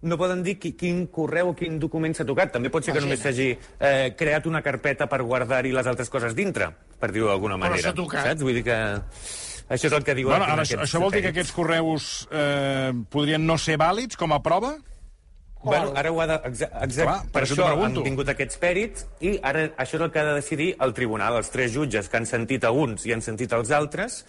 no 0.03 0.19
poden 0.19 0.43
dir 0.47 0.57
qui, 0.63 0.73
quin 0.79 1.07
correu 1.11 1.53
o 1.53 1.57
quin 1.59 1.79
document 1.83 2.15
s'ha 2.15 2.27
tocat. 2.27 2.53
També 2.55 2.71
pot 2.71 2.87
ser 2.87 2.95
que 2.95 3.03
només 3.03 3.21
s'hagi 3.23 3.49
eh, 3.51 4.15
creat 4.19 4.47
una 4.51 4.63
carpeta 4.63 5.09
per 5.11 5.21
guardar-hi 5.27 5.75
les 5.75 5.91
altres 5.91 6.11
coses 6.13 6.37
dintre, 6.39 6.71
per 6.99 7.11
dir-ho 7.15 7.31
d'alguna 7.33 7.59
manera. 7.59 7.79
Però 7.79 7.91
s'ha 7.91 7.97
tocat. 7.97 8.33
Saps? 8.33 8.47
Vull 8.47 8.61
dir 8.61 8.67
que... 8.69 8.79
Això 9.69 9.91
és 9.91 9.95
el 9.99 10.05
que 10.05 10.15
diuen... 10.17 10.33
Bueno, 10.39 10.53
ara, 10.55 10.65
això, 10.65 10.79
això 10.81 11.01
vol 11.03 11.13
dir 11.13 11.21
que 11.27 11.33
aquests 11.35 11.53
correus 11.53 12.05
eh, 12.33 12.93
podrien 13.13 13.43
no 13.45 13.59
ser 13.61 13.77
vàlids 13.81 14.17
com 14.17 14.33
a 14.33 14.39
prova? 14.41 14.79
Bueno, 15.63 15.93
ara 15.99 16.13
ho 16.15 16.21
ha 16.23 16.27
de... 16.31 16.37
Exacte, 16.47 17.03
Clar, 17.03 17.17
per, 17.25 17.33
per 17.35 17.43
això, 17.43 17.57
això 17.67 17.85
han 17.85 17.97
vingut 18.07 18.31
aquests 18.31 18.61
pèrits 18.63 19.05
i 19.27 19.35
ara 19.43 19.67
això 19.75 19.99
és 19.99 20.05
el 20.07 20.13
que 20.15 20.23
ha 20.23 20.27
de 20.31 20.37
decidir 20.39 20.69
el 20.87 20.95
tribunal. 20.95 21.37
Els 21.43 21.51
tres 21.53 21.75
jutges 21.75 22.09
que 22.09 22.21
han 22.21 22.29
sentit 22.31 22.65
a 22.65 22.71
uns 22.71 23.05
i 23.09 23.13
han 23.13 23.25
sentit 23.25 23.53
els 23.59 23.75
altres 23.75 24.23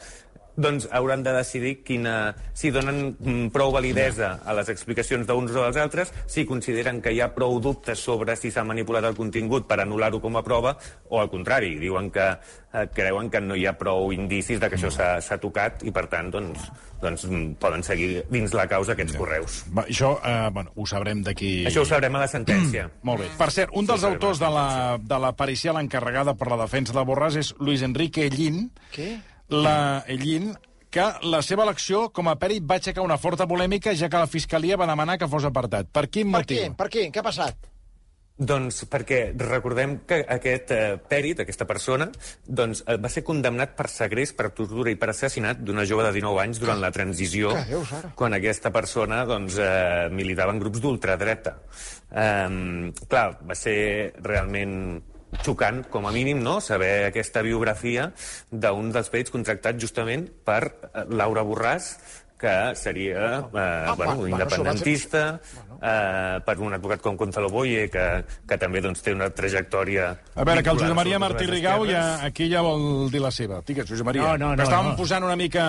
doncs 0.60 0.88
hauran 0.92 1.24
de 1.24 1.34
decidir 1.34 1.80
quina, 1.88 2.36
si 2.54 2.72
donen 2.76 3.16
mm, 3.16 3.50
prou 3.56 3.72
validesa 3.74 4.36
a 4.46 4.56
les 4.58 4.70
explicacions 4.72 5.28
d'uns 5.28 5.56
o 5.56 5.64
dels 5.64 5.80
altres, 5.82 6.14
si 6.28 6.46
consideren 6.50 7.02
que 7.02 7.14
hi 7.16 7.22
ha 7.24 7.32
prou 7.36 7.60
dubtes 7.64 8.04
sobre 8.04 8.36
si 8.40 8.52
s'ha 8.52 8.66
manipulat 8.68 9.08
el 9.10 9.18
contingut 9.18 9.68
per 9.70 9.80
anul·lar-ho 9.84 10.22
com 10.24 10.38
a 10.38 10.44
prova, 10.46 10.76
o 11.10 11.22
al 11.22 11.32
contrari, 11.32 11.78
diuen 11.80 12.12
que 12.12 12.28
eh, 12.30 12.86
creuen 12.94 13.32
que 13.32 13.42
no 13.42 13.56
hi 13.56 13.66
ha 13.70 13.76
prou 13.80 14.12
indicis 14.16 14.60
de 14.60 14.70
que 14.70 14.78
això 14.80 14.92
s'ha 14.92 15.40
tocat 15.42 15.84
i, 15.88 15.94
per 15.96 16.06
tant, 16.12 16.32
doncs, 16.34 16.68
doncs 17.02 17.26
mm, 17.30 17.56
poden 17.62 17.86
seguir 17.86 18.26
dins 18.30 18.54
la 18.58 18.68
causa 18.70 18.94
aquests 18.94 19.18
correus. 19.18 19.64
Va, 19.74 19.88
això 19.88 20.16
eh, 20.20 20.50
bueno, 20.54 20.76
ho 20.76 20.88
sabrem 20.90 21.24
d'aquí... 21.26 21.54
Això 21.70 21.86
ho 21.86 21.90
sabrem 21.90 22.20
a 22.20 22.26
la 22.26 22.30
sentència. 22.32 22.90
Mm, 22.90 23.08
molt 23.08 23.24
bé. 23.24 23.32
Per 23.40 23.50
cert, 23.56 23.74
un 23.80 23.90
dels 23.90 24.06
autors 24.08 24.42
de 24.42 24.52
la, 24.54 24.68
de 25.02 25.24
la 25.24 25.34
pericial 25.40 25.80
encarregada 25.82 26.36
per 26.38 26.52
la 26.52 26.62
defensa 26.66 26.96
de 26.96 27.06
Borràs 27.08 27.40
és 27.40 27.56
Luis 27.64 27.86
Enrique 27.86 28.28
Ellín, 28.28 28.68
Què? 28.94 29.14
La 29.50 30.04
Ellín, 30.08 30.54
que 30.90 31.06
la 31.30 31.42
seva 31.46 31.66
elecció 31.66 32.08
com 32.14 32.30
a 32.30 32.38
pèrit 32.42 32.66
va 32.66 32.80
aixecar 32.80 33.06
una 33.06 33.20
forta 33.22 33.48
polèmica, 33.50 33.94
ja 33.98 34.10
que 34.10 34.22
la 34.22 34.30
Fiscalia 34.30 34.78
va 34.78 34.90
demanar 34.90 35.20
que 35.22 35.30
fos 35.30 35.46
apartat. 35.46 35.90
Per 35.94 36.08
quin 36.10 36.32
per 36.32 36.42
motiu? 36.42 36.64
Què? 36.64 36.78
Per 36.78 36.90
què? 36.94 37.10
Què 37.14 37.22
ha 37.22 37.26
passat? 37.26 37.70
Doncs 38.40 38.86
perquè 38.88 39.34
recordem 39.36 39.98
que 40.08 40.22
aquest 40.36 40.70
eh, 40.72 40.96
pèrit, 41.12 41.42
aquesta 41.44 41.66
persona, 41.68 42.08
doncs, 42.48 42.86
eh, 42.88 42.96
va 42.96 43.12
ser 43.12 43.26
condemnat 43.28 43.74
per 43.76 43.90
segrest, 43.92 44.38
per 44.38 44.54
tortura 44.56 44.94
i 44.94 44.96
per 44.96 45.10
assassinat 45.12 45.60
d'una 45.60 45.84
jove 45.84 46.06
de 46.08 46.14
19 46.16 46.40
anys 46.46 46.62
durant 46.64 46.80
la 46.80 46.94
transició, 46.96 47.52
Deus, 47.68 47.92
quan 48.16 48.38
aquesta 48.38 48.72
persona 48.72 49.26
doncs, 49.28 49.60
eh, 49.60 50.08
militava 50.16 50.56
en 50.56 50.64
grups 50.64 50.80
d'ultradreta. 50.80 51.58
Eh, 52.16 52.94
clar, 53.12 53.28
va 53.44 53.60
ser 53.60 53.80
realment 54.24 54.80
xocant, 55.44 55.84
com 55.92 56.08
a 56.08 56.14
mínim, 56.16 56.42
no? 56.44 56.60
saber 56.62 57.06
aquesta 57.08 57.44
biografia 57.46 58.10
d'un 58.52 58.92
dels 58.94 59.12
perits 59.14 59.34
contractats 59.34 59.82
justament 59.82 60.28
per 60.46 60.62
eh, 60.66 61.06
Laura 61.10 61.46
Borràs, 61.48 61.94
que 62.40 62.76
seria 62.76 63.40
eh, 63.40 63.52
ah, 63.54 63.94
bueno, 63.98 64.16
bueno, 64.16 64.28
independentista, 64.28 65.42
bueno. 65.56 65.80
eh, 65.84 66.40
per 66.46 66.56
un 66.64 66.74
advocat 66.74 67.02
com 67.04 67.18
Gonzalo 67.20 67.50
Boye, 67.52 67.90
que, 67.92 68.06
que 68.48 68.58
també 68.62 68.80
doncs, 68.82 69.04
té 69.04 69.12
una 69.14 69.28
trajectòria... 69.36 70.14
A 70.40 70.46
veure, 70.48 70.64
que 70.64 70.72
el 70.72 70.80
Josep 70.80 70.96
Maria 70.96 71.20
Martí 71.20 71.50
Rigau 71.50 71.84
ja, 71.90 72.24
aquí 72.24 72.48
ja 72.52 72.64
vol 72.64 73.12
dir 73.12 73.20
la 73.20 73.32
seva. 73.36 73.60
Digues, 73.68 73.90
Josep 73.92 74.08
Maria. 74.08 74.24
No, 74.24 74.38
no, 74.40 74.54
no, 74.56 74.64
Estàvem 74.64 74.94
no. 74.94 74.96
posant 75.00 75.28
una 75.28 75.36
mica 75.40 75.66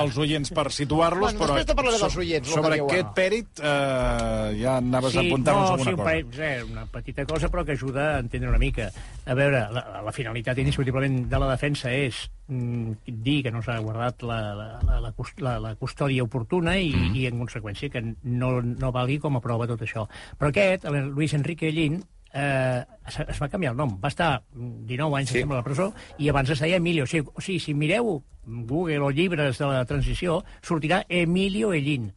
als 0.00 0.16
oients 0.16 0.54
per 0.56 0.70
situar-los, 0.72 1.28
bueno, 1.28 1.44
però... 1.44 1.58
Després 1.58 1.68
te 1.68 1.78
parlaré 1.82 2.00
dels 2.00 2.18
oients. 2.24 2.54
Sobre 2.56 2.80
aquest 2.80 3.14
pèrit 3.20 3.60
eh, 3.60 4.56
ja 4.62 4.78
anaves 4.80 5.14
sí, 5.14 5.20
a 5.20 5.26
apuntar-nos 5.28 5.68
no, 5.68 5.76
alguna 5.76 5.90
sí, 5.90 6.00
cosa. 6.00 6.40
Sí, 6.40 6.48
eh, 6.48 6.64
una 6.64 6.86
petita 6.96 7.28
cosa, 7.28 7.52
però 7.52 7.68
que 7.68 7.76
ajuda 7.76 8.08
a 8.16 8.18
entendre 8.24 8.48
una 8.48 8.62
mica. 8.62 8.88
A 9.28 9.36
veure, 9.36 9.66
la, 9.76 9.84
la 10.06 10.16
finalitat 10.16 10.64
indiscutiblement 10.64 11.26
de 11.28 11.44
la 11.44 11.52
defensa 11.52 11.92
és 11.92 12.24
mm, 12.48 13.20
dir 13.20 13.40
que 13.44 13.52
no 13.52 13.60
s'ha 13.62 13.76
guardat 13.84 14.24
la, 14.24 14.40
la, 14.56 14.68
la, 14.86 15.00
la, 15.04 15.14
la, 15.44 15.56
la 15.68 15.76
custòdia 15.90 16.24
oportuna 16.24 16.78
i, 16.78 16.94
mm. 16.94 17.18
i 17.18 17.26
en 17.28 17.42
conseqüència, 17.42 17.90
que 17.90 18.02
no, 18.22 18.54
no 18.62 18.94
valgui 18.94 19.18
com 19.20 19.36
a 19.36 19.44
prova 19.44 19.68
tot 19.70 19.82
això. 19.84 20.06
Però 20.38 20.54
aquest, 20.54 20.86
el 20.86 21.10
Luis 21.10 21.34
Enrique 21.34 21.72
Llín, 21.74 22.00
eh, 22.32 22.84
es, 23.06 23.20
es 23.26 23.42
va 23.42 23.50
canviar 23.50 23.74
el 23.74 23.80
nom. 23.80 23.96
Va 24.02 24.12
estar 24.12 24.30
19 24.54 25.18
anys 25.18 25.34
sí. 25.34 25.42
a 25.42 25.52
la 25.52 25.64
presó 25.66 25.90
i 26.18 26.30
abans 26.30 26.54
es 26.54 26.62
deia 26.62 26.78
Emilio. 26.80 27.04
O 27.08 27.10
sigui, 27.10 27.26
o 27.34 27.44
sigui, 27.44 27.60
si 27.62 27.74
mireu 27.74 28.20
Google 28.46 29.02
o 29.06 29.10
llibres 29.10 29.58
de 29.58 29.68
la 29.68 29.84
transició, 29.86 30.40
sortirà 30.62 31.02
Emilio 31.08 31.74
Ellín, 31.76 32.10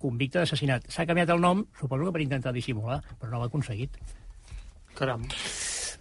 convicte 0.00 0.40
d'assassinat. 0.40 0.90
S'ha 0.92 1.06
canviat 1.08 1.32
el 1.36 1.44
nom, 1.44 1.64
suposo 1.78 2.08
que 2.08 2.16
per 2.16 2.24
intentar 2.24 2.52
dissimular, 2.56 3.00
però 3.20 3.34
no 3.34 3.44
l'ha 3.44 3.52
aconseguit. 3.52 3.96
Caram. 4.98 5.24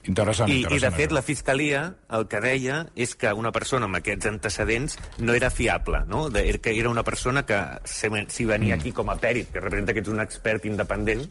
Interessant, 0.04 0.52
I, 0.52 0.64
interessant. 0.64 0.82
I, 0.82 0.84
de 0.84 0.92
fet, 1.00 1.16
la 1.16 1.24
Fiscalia 1.24 1.84
el 2.18 2.28
que 2.28 2.42
deia 2.44 2.84
és 3.00 3.16
que 3.20 3.32
una 3.40 3.54
persona 3.56 3.88
amb 3.88 4.02
aquests 4.02 4.28
antecedents 4.34 4.98
no 5.24 5.36
era 5.38 5.50
fiable, 5.54 6.04
no? 6.12 6.28
De, 6.34 6.46
que 6.60 6.76
era 6.76 6.92
una 6.92 7.06
persona 7.08 7.46
que, 7.48 7.60
si 7.88 8.46
venia 8.46 8.76
mm. 8.76 8.80
aquí 8.80 8.92
com 8.92 9.12
a 9.14 9.18
pèrit, 9.20 9.54
que 9.54 9.64
representa 9.64 9.96
que 9.96 10.04
ets 10.04 10.12
un 10.12 10.20
expert 10.24 10.68
independent, 10.68 11.24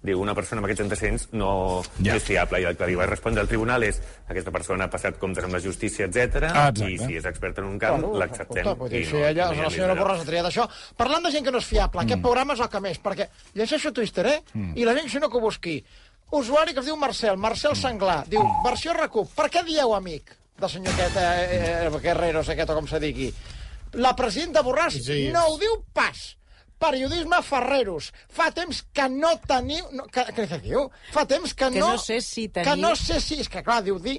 diu, 0.00 0.20
una 0.22 0.32
persona 0.36 0.60
amb 0.62 0.68
aquests 0.68 0.84
antecedents 0.86 1.26
no, 1.36 1.50
ja. 1.98 2.12
no 2.12 2.16
és 2.16 2.24
fiable. 2.24 2.60
I 2.62 2.68
el 2.70 2.78
que 2.78 2.88
li 2.88 2.96
va 2.96 3.08
respondre 3.08 3.42
al 3.44 3.50
tribunal 3.50 3.84
és 3.84 4.00
aquesta 4.30 4.52
persona 4.54 4.86
ha 4.86 4.92
passat 4.92 5.18
comptes 5.20 5.46
amb 5.46 5.56
la 5.56 5.62
justícia, 5.64 6.06
etc 6.08 6.48
ah, 6.48 6.68
i 6.86 6.96
si 7.00 7.18
és 7.20 7.26
expert 7.28 7.60
en 7.60 7.68
un 7.68 7.78
camp, 7.82 7.98
bueno, 8.00 8.20
l'acceptem. 8.22 8.70
dir, 8.86 9.04
si 9.10 9.20
ella, 9.20 9.50
no 9.52 9.66
la 9.66 9.72
senyora 9.74 9.98
Borràs 9.98 10.24
ha 10.24 10.28
triat 10.28 10.48
això. 10.48 10.68
Parlant 10.96 11.26
de 11.26 11.34
gent 11.34 11.46
que 11.46 11.54
no 11.54 11.60
és 11.60 11.68
fiable, 11.68 12.00
mm. 12.00 12.06
aquest 12.06 12.24
programa 12.24 12.56
és 12.56 12.64
el 12.64 12.70
que 12.72 12.84
més, 12.86 13.02
perquè 13.02 13.28
llegeixo 13.58 13.92
Twitter, 13.96 14.26
eh? 14.30 14.38
Mm. 14.54 14.78
I 14.80 14.88
la 14.88 14.96
gent, 14.96 15.10
si 15.12 15.20
no 15.20 15.28
que 15.28 15.40
ho 15.40 15.44
busqui, 15.44 15.80
usuari 16.32 16.74
que 16.74 16.80
es 16.80 16.86
diu 16.86 16.96
Marcel, 16.96 17.36
Marcel 17.36 17.76
Sanglar, 17.76 18.24
diu, 18.30 18.44
versió 18.64 18.94
recup, 18.96 19.30
per 19.36 19.48
què 19.52 19.64
dieu 19.66 19.94
amic 19.96 20.36
del 20.60 20.70
senyor 20.70 20.92
aquest, 20.94 21.16
eh, 21.16 21.86
eh, 21.86 22.00
Guerreros, 22.02 22.50
aquest 22.52 22.70
o 22.70 22.76
com 22.76 22.88
se 22.90 23.00
digui? 23.00 23.30
La 23.98 24.12
presidenta 24.16 24.62
Borràs 24.62 25.00
sí, 25.02 25.30
no 25.34 25.46
ho 25.48 25.56
diu 25.58 25.80
pas. 25.96 26.36
Periodisme 26.80 27.42
Ferreros. 27.44 28.06
Fa 28.32 28.48
temps 28.56 28.78
que 28.96 29.06
no 29.12 29.34
teniu... 29.44 29.84
No, 29.92 30.06
que, 30.08 30.24
que, 30.32 30.46
que 30.48 30.58
diu? 30.62 30.86
Fa 31.12 31.26
temps 31.28 31.52
que, 31.52 31.66
que 31.66 31.80
no... 31.80 31.90
no 31.92 31.98
sé 32.00 32.20
si 32.24 32.46
teniu... 32.48 32.70
Que 32.70 32.76
no 32.80 32.94
sé 32.96 33.18
si... 33.20 33.36
És 33.42 33.50
que 33.52 33.60
clar, 33.66 33.82
diu, 33.84 33.98
dir 34.00 34.16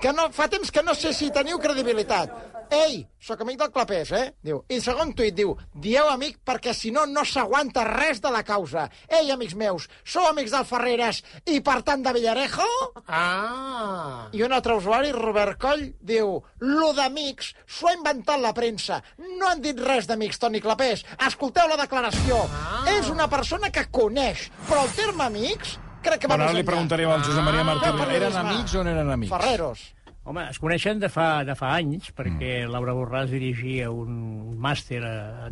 que 0.00 0.12
no, 0.12 0.28
fa 0.34 0.48
temps 0.52 0.70
que 0.70 0.82
no 0.82 0.94
sé 0.94 1.12
si 1.14 1.30
teniu 1.34 1.60
credibilitat. 1.62 2.32
Ei, 2.74 3.04
sóc 3.20 3.42
amic 3.44 3.58
del 3.60 3.70
Clapés, 3.72 4.10
eh? 4.16 4.24
Diu. 4.44 4.62
I 4.72 4.80
segon 4.82 5.12
tuit 5.16 5.34
diu, 5.36 5.52
dieu 5.74 6.08
amic 6.10 6.38
perquè 6.46 6.72
si 6.74 6.90
no, 6.94 7.04
no 7.06 7.24
s'aguanta 7.28 7.84
res 7.86 8.22
de 8.24 8.32
la 8.32 8.42
causa. 8.46 8.86
Ei, 9.08 9.30
amics 9.34 9.54
meus, 9.58 9.88
sou 10.04 10.26
amics 10.28 10.54
del 10.54 10.66
Ferreres 10.68 11.20
i 11.44 11.60
per 11.64 11.80
tant 11.86 12.02
de 12.04 12.14
Villarejo? 12.16 12.66
Ah! 13.06 14.30
I 14.32 14.42
un 14.46 14.56
altre 14.56 14.78
usuari, 14.80 15.12
Robert 15.12 15.60
Coll, 15.60 15.86
diu, 16.00 16.38
lo 16.64 16.92
d'amics 16.96 17.52
s'ho 17.66 17.90
ha 17.90 17.94
inventat 17.98 18.42
la 18.42 18.54
premsa. 18.56 19.00
No 19.38 19.50
han 19.50 19.62
dit 19.64 19.78
res 19.80 20.08
d'amics, 20.10 20.40
Toni 20.40 20.62
Clapés. 20.64 21.04
Escolteu 21.28 21.70
la 21.70 21.80
declaració. 21.80 22.42
Ah. 22.50 22.84
És 22.96 23.12
una 23.12 23.28
persona 23.30 23.70
que 23.70 23.86
coneix, 23.92 24.48
però 24.68 24.84
el 24.88 24.94
terme 24.96 25.28
amics 25.28 25.78
crec 26.06 26.24
que 26.24 26.30
va 26.30 26.38
més 26.38 26.50
enllà. 26.50 26.62
li 26.62 26.68
preguntaré 26.70 27.08
al 27.08 27.26
Josep 27.26 27.44
Maria 27.44 27.66
Martí. 27.66 27.90
Ah, 27.90 28.08
eren 28.20 28.40
amics 28.44 28.74
o 28.78 28.86
no 28.86 28.94
eren 28.94 29.12
amics? 29.18 29.34
Ferreros. 29.34 29.84
Home, 30.24 30.40
es 30.48 30.56
coneixen 30.56 31.00
de 31.02 31.10
fa, 31.12 31.44
de 31.44 31.52
fa 31.52 31.74
anys, 31.76 32.06
perquè 32.16 32.62
mm. 32.62 32.70
Laura 32.72 32.94
Borràs 32.96 33.28
dirigia 33.28 33.90
un 33.92 34.54
màster 34.56 35.02
eh, 35.04 35.50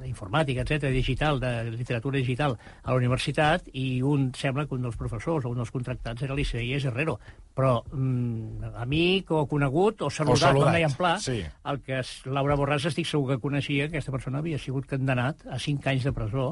d'informàtica, 0.00 0.64
etc 0.64 0.90
digital, 0.90 1.38
de 1.38 1.52
literatura 1.70 2.18
digital, 2.18 2.56
a 2.58 2.90
la 2.90 2.96
universitat, 2.98 3.68
i 3.78 4.00
un 4.02 4.32
sembla 4.34 4.64
que 4.66 4.74
un 4.74 4.88
dels 4.88 4.98
professors 4.98 5.46
o 5.46 5.52
un 5.54 5.62
dels 5.62 5.70
contractats 5.70 6.26
era 6.26 6.34
l'Isaías 6.34 6.88
Herrero. 6.90 7.14
Però 7.54 7.76
mm, 7.92 8.72
amic 8.82 9.30
o 9.30 9.44
conegut 9.46 10.02
o 10.02 10.10
saludat, 10.10 10.34
o 10.34 10.42
saludat. 10.48 10.66
com 10.66 10.80
deia 10.80 10.90
en 10.90 10.98
pla, 10.98 11.14
sí. 11.22 11.38
el 11.70 11.78
que 11.86 12.02
Laura 12.26 12.58
Borràs 12.58 12.90
estic 12.90 13.06
segur 13.06 13.36
que 13.36 13.42
coneixia, 13.46 13.86
que 13.86 14.00
aquesta 14.00 14.16
persona 14.16 14.42
havia 14.42 14.58
sigut 14.58 14.90
condenat 14.90 15.46
a 15.46 15.62
5 15.62 15.94
anys 15.94 16.10
de 16.10 16.16
presó 16.18 16.48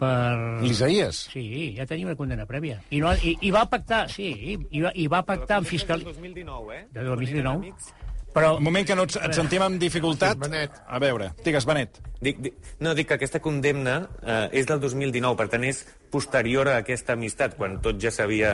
per... 0.00 0.60
L'Isaías? 0.64 1.26
Sí, 1.30 1.44
ja 1.76 1.86
tenia 1.88 2.08
una 2.08 2.16
condena 2.18 2.46
prèvia. 2.48 2.80
I, 2.90 3.02
no, 3.04 3.12
i, 3.20 3.36
i 3.46 3.54
va 3.54 3.66
pactar, 3.70 4.06
sí, 4.12 4.30
i 4.56 4.84
va, 4.84 4.94
i 4.96 5.06
va 5.12 5.22
pactar 5.28 5.60
amb 5.60 5.68
fiscal... 5.68 6.02
De 6.02 6.14
2019, 6.14 6.78
eh? 6.78 6.86
De 6.96 7.04
2019. 7.06 7.74
Però... 8.34 8.54
Un 8.60 8.62
moment 8.62 8.86
que 8.86 8.94
no 8.94 9.04
et, 9.08 9.16
et 9.18 9.34
sentim 9.34 9.62
amb 9.64 9.80
dificultat. 9.82 10.38
Benet. 10.38 10.76
A 10.86 11.00
veure, 11.02 11.32
digues, 11.44 11.66
Benet. 11.66 11.98
Dic, 12.22 12.38
dic, 12.44 12.58
no, 12.84 12.94
dic 12.94 13.08
que 13.10 13.18
aquesta 13.18 13.40
condemna 13.42 13.96
eh, 14.22 14.60
és 14.60 14.68
del 14.70 14.82
2019, 14.82 15.34
per 15.38 15.48
tant 15.50 15.66
és 15.66 15.82
posterior 16.14 16.70
a 16.70 16.80
aquesta 16.84 17.16
amistat, 17.18 17.56
quan 17.58 17.80
tot 17.82 17.98
ja 18.02 18.12
s'havia 18.14 18.52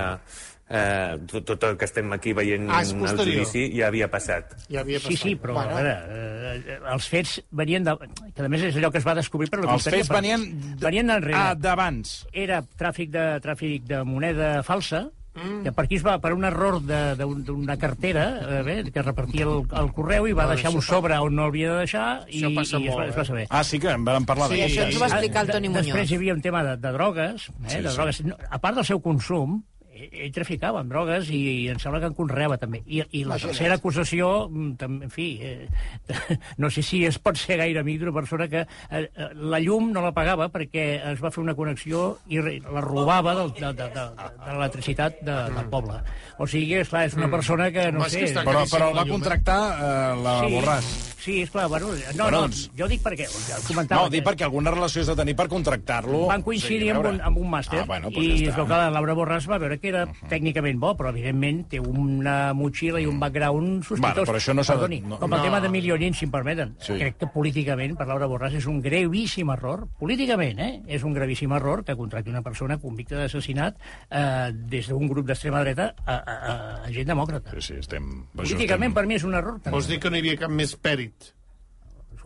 eh, 0.69 1.19
tot, 1.31 1.45
tot 1.53 1.67
el 1.69 1.77
que 1.79 1.87
estem 1.89 2.13
aquí 2.17 2.33
veient 2.37 2.71
ah, 2.71 2.83
el 2.83 3.21
judici 3.21 3.67
ja 3.77 3.91
havia 3.91 4.09
passat. 4.13 4.57
Ja 4.71 4.83
havia 4.83 5.01
passat. 5.01 5.13
Sí, 5.13 5.19
sí, 5.23 5.35
però 5.41 5.59
bueno. 5.59 5.77
a 5.77 5.83
veure, 5.83 5.95
eh, 6.57 6.79
els 6.95 7.11
fets 7.13 7.37
venien 7.51 7.87
de... 7.87 7.97
Que 8.35 8.47
a 8.47 8.51
més 8.53 8.67
és 8.71 8.81
allò 8.81 8.91
que 8.95 9.03
es 9.03 9.07
va 9.07 9.17
descobrir 9.19 9.51
per 9.53 9.63
la 9.63 9.77
Els 9.77 9.91
fets 9.91 10.11
venien, 10.13 10.47
venien 10.83 11.13
enrere. 11.19 11.39
Ah, 11.39 11.55
d'abans. 11.55 12.19
Era 12.33 12.63
tràfic 12.79 13.13
de, 13.15 13.29
tràfic 13.45 13.87
de 13.87 14.03
moneda 14.07 14.59
falsa, 14.67 15.07
Mm. 15.37 15.65
que 15.65 15.73
per 15.73 15.85
aquí 15.85 15.99
es 15.99 16.05
va, 16.05 16.17
per 16.17 16.33
un 16.33 16.47
error 16.49 16.79
d'una 16.81 17.77
cartera 17.77 18.25
eh, 18.41 18.63
bé, 18.65 18.77
que 18.89 19.03
repartia 19.03 19.45
el, 19.45 19.67
el 19.69 19.91
correu 19.93 20.29
i 20.31 20.33
va 20.33 20.47
no, 20.49 20.55
deixar 20.55 20.73
un 20.73 20.81
sobre 20.81 21.19
on 21.21 21.37
no 21.37 21.51
havia 21.51 21.75
de 21.75 21.83
deixar 21.85 22.07
i, 22.25 22.41
i 22.41 22.47
es, 22.49 22.73
va, 22.73 23.05
es 23.05 23.19
va 23.19 23.27
saber. 23.29 23.45
Ah, 23.51 23.61
sí 23.61 23.79
que 23.83 23.93
en 23.93 24.07
vam 24.07 24.25
parlar 24.25 24.49
sí, 24.49 24.63
això 24.65 24.87
ens 24.87 24.97
ho 24.97 25.03
va 25.05 25.11
explicar 25.13 25.45
el 25.45 25.53
Toni 25.53 25.69
Muñoz. 25.69 25.85
Després 25.85 26.11
hi 26.11 26.21
havia 26.21 26.37
un 26.39 26.41
tema 26.41 26.65
de, 26.65 26.77
de 26.81 26.93
drogues, 26.97 27.51
eh, 27.53 27.69
sí, 27.69 27.83
de 27.83 27.93
drogues. 27.93 28.23
Sí. 28.23 28.33
A 28.49 28.61
part 28.63 28.81
del 28.81 28.89
seu 28.89 29.03
consum, 29.05 29.61
ell 29.97 30.33
traficava 30.35 30.83
amb 30.83 30.93
drogues 30.93 31.31
i, 31.35 31.41
i 31.65 31.69
em 31.73 31.81
sembla 31.83 32.01
que 32.03 32.11
en 32.11 32.17
conreava 32.17 32.59
també. 32.61 32.83
I, 32.87 33.03
i 33.19 33.25
la 33.29 33.39
tercera 33.41 33.79
acusació, 33.81 34.47
mm, 34.51 34.75
també, 34.81 35.09
en 35.09 35.15
fi, 35.15 35.29
eh, 35.43 36.37
no 36.63 36.71
sé 36.73 36.85
si 36.87 37.03
es 37.09 37.19
pot 37.23 37.39
ser 37.41 37.59
gaire 37.63 37.83
amic 37.83 38.01
d'una 38.03 38.15
persona 38.17 38.49
que 38.53 38.65
eh, 38.67 39.03
eh, 39.03 39.31
la 39.35 39.61
llum 39.63 39.91
no 39.95 40.05
la 40.05 40.13
pagava 40.17 40.49
perquè 40.53 40.87
es 41.13 41.23
va 41.23 41.33
fer 41.35 41.43
una 41.45 41.57
connexió 41.59 42.07
i 42.29 42.41
la 42.41 42.85
robava 42.85 43.35
del, 43.41 43.53
de, 43.57 43.73
de, 43.77 43.91
de, 43.97 44.07
de 44.17 44.53
l'electricitat 44.53 45.21
de, 45.27 45.37
del 45.57 45.73
poble. 45.73 46.01
O 46.39 46.49
sigui, 46.51 46.81
esclar, 46.83 47.07
és 47.09 47.17
una 47.17 47.29
mm. 47.29 47.37
persona 47.39 47.71
que, 47.75 47.91
no 47.95 48.09
sé... 48.13 48.27
Però, 48.37 48.65
però 48.71 48.91
el 48.93 48.99
va 48.99 49.07
contractar 49.09 49.61
eh, 49.73 49.93
la 50.23 50.39
sí, 50.43 50.57
Borràs. 50.57 50.95
Sí, 51.27 51.41
esclar, 51.43 51.67
bueno, 51.69 51.89
no, 52.15 52.29
no, 52.31 52.43
doncs... 52.45 52.69
jo 52.79 52.87
dic 52.87 53.01
perquè... 53.03 53.25
Comentava 53.67 54.05
no, 54.05 54.11
dic 54.13 54.23
perquè 54.23 54.45
alguna 54.47 54.71
relació 54.71 55.03
has 55.03 55.09
de 55.11 55.17
tenir 55.19 55.35
per 55.35 55.49
contractar-lo. 55.51 56.21
Van 56.31 56.45
coincidir 56.47 56.85
sí, 56.87 56.93
amb, 56.95 57.09
un, 57.11 57.19
amb 57.19 57.41
un 57.41 57.49
màster 57.51 57.81
ah, 57.83 57.87
bueno, 57.89 58.13
doncs 58.15 58.23
i 58.23 58.45
ja 58.45 58.53
es 58.53 58.59
veu 58.61 58.69
que 58.69 58.79
la 58.79 58.93
Laura 58.95 59.17
Borràs 59.19 59.49
va 59.51 59.59
veure 59.59 59.81
que 59.83 59.86
era 59.89 60.05
uh 60.05 60.11
-huh. 60.11 60.29
tècnicament 60.29 60.79
bo, 60.81 60.95
però 60.97 61.11
evidentment 61.11 61.69
té 61.69 61.81
una 61.81 62.53
motxilla 62.55 63.01
i 63.01 63.07
un 63.07 63.19
background 63.21 63.85
sospitós. 63.85 64.15
Bueno, 64.15 64.27
però 64.27 64.37
això 64.37 64.55
no 64.55 64.65
s'ha... 64.65 64.75
No, 64.77 65.19
com 65.19 65.33
el 65.33 65.39
no. 65.39 65.45
tema 65.45 65.61
de 65.61 65.69
Milionín, 65.69 66.15
si 66.15 66.25
em 66.25 66.31
permeten. 66.31 66.77
Sí. 66.79 66.95
Crec 66.95 67.17
que 67.19 67.27
políticament, 67.27 67.97
per 67.97 68.07
Laura 68.07 68.27
Borràs, 68.27 68.55
és 68.55 68.67
un 68.67 68.81
grevíssim 68.81 69.51
error, 69.51 69.87
políticament, 69.99 70.59
eh? 70.59 70.83
És 70.87 71.03
un 71.03 71.13
gravíssim 71.13 71.53
error 71.53 71.85
que 71.85 71.97
contracti 71.97 72.31
una 72.31 72.43
persona 72.43 72.79
convicta 72.79 73.17
d'assassinat 73.17 73.77
eh, 74.11 74.53
des 74.53 74.89
d'un 74.89 75.09
grup 75.09 75.27
d'extrema 75.27 75.61
dreta 75.61 75.95
a, 76.05 76.15
a, 76.15 76.35
a, 76.35 76.85
a 76.87 76.91
gent 76.91 77.07
demòcrata. 77.07 77.51
Sí, 77.55 77.61
sí, 77.61 77.75
estem... 77.75 78.27
Políticament, 78.35 78.91
estem... 78.91 78.95
per 78.95 79.07
mi, 79.07 79.15
és 79.15 79.25
un 79.25 79.35
error. 79.35 79.61
Vols 79.71 79.89
dir 79.89 79.99
que 80.01 80.11
no 80.11 80.17
hi 80.17 80.21
havia 80.21 80.37
cap 80.37 80.51
més 80.51 80.77
pèrit? 80.77 81.37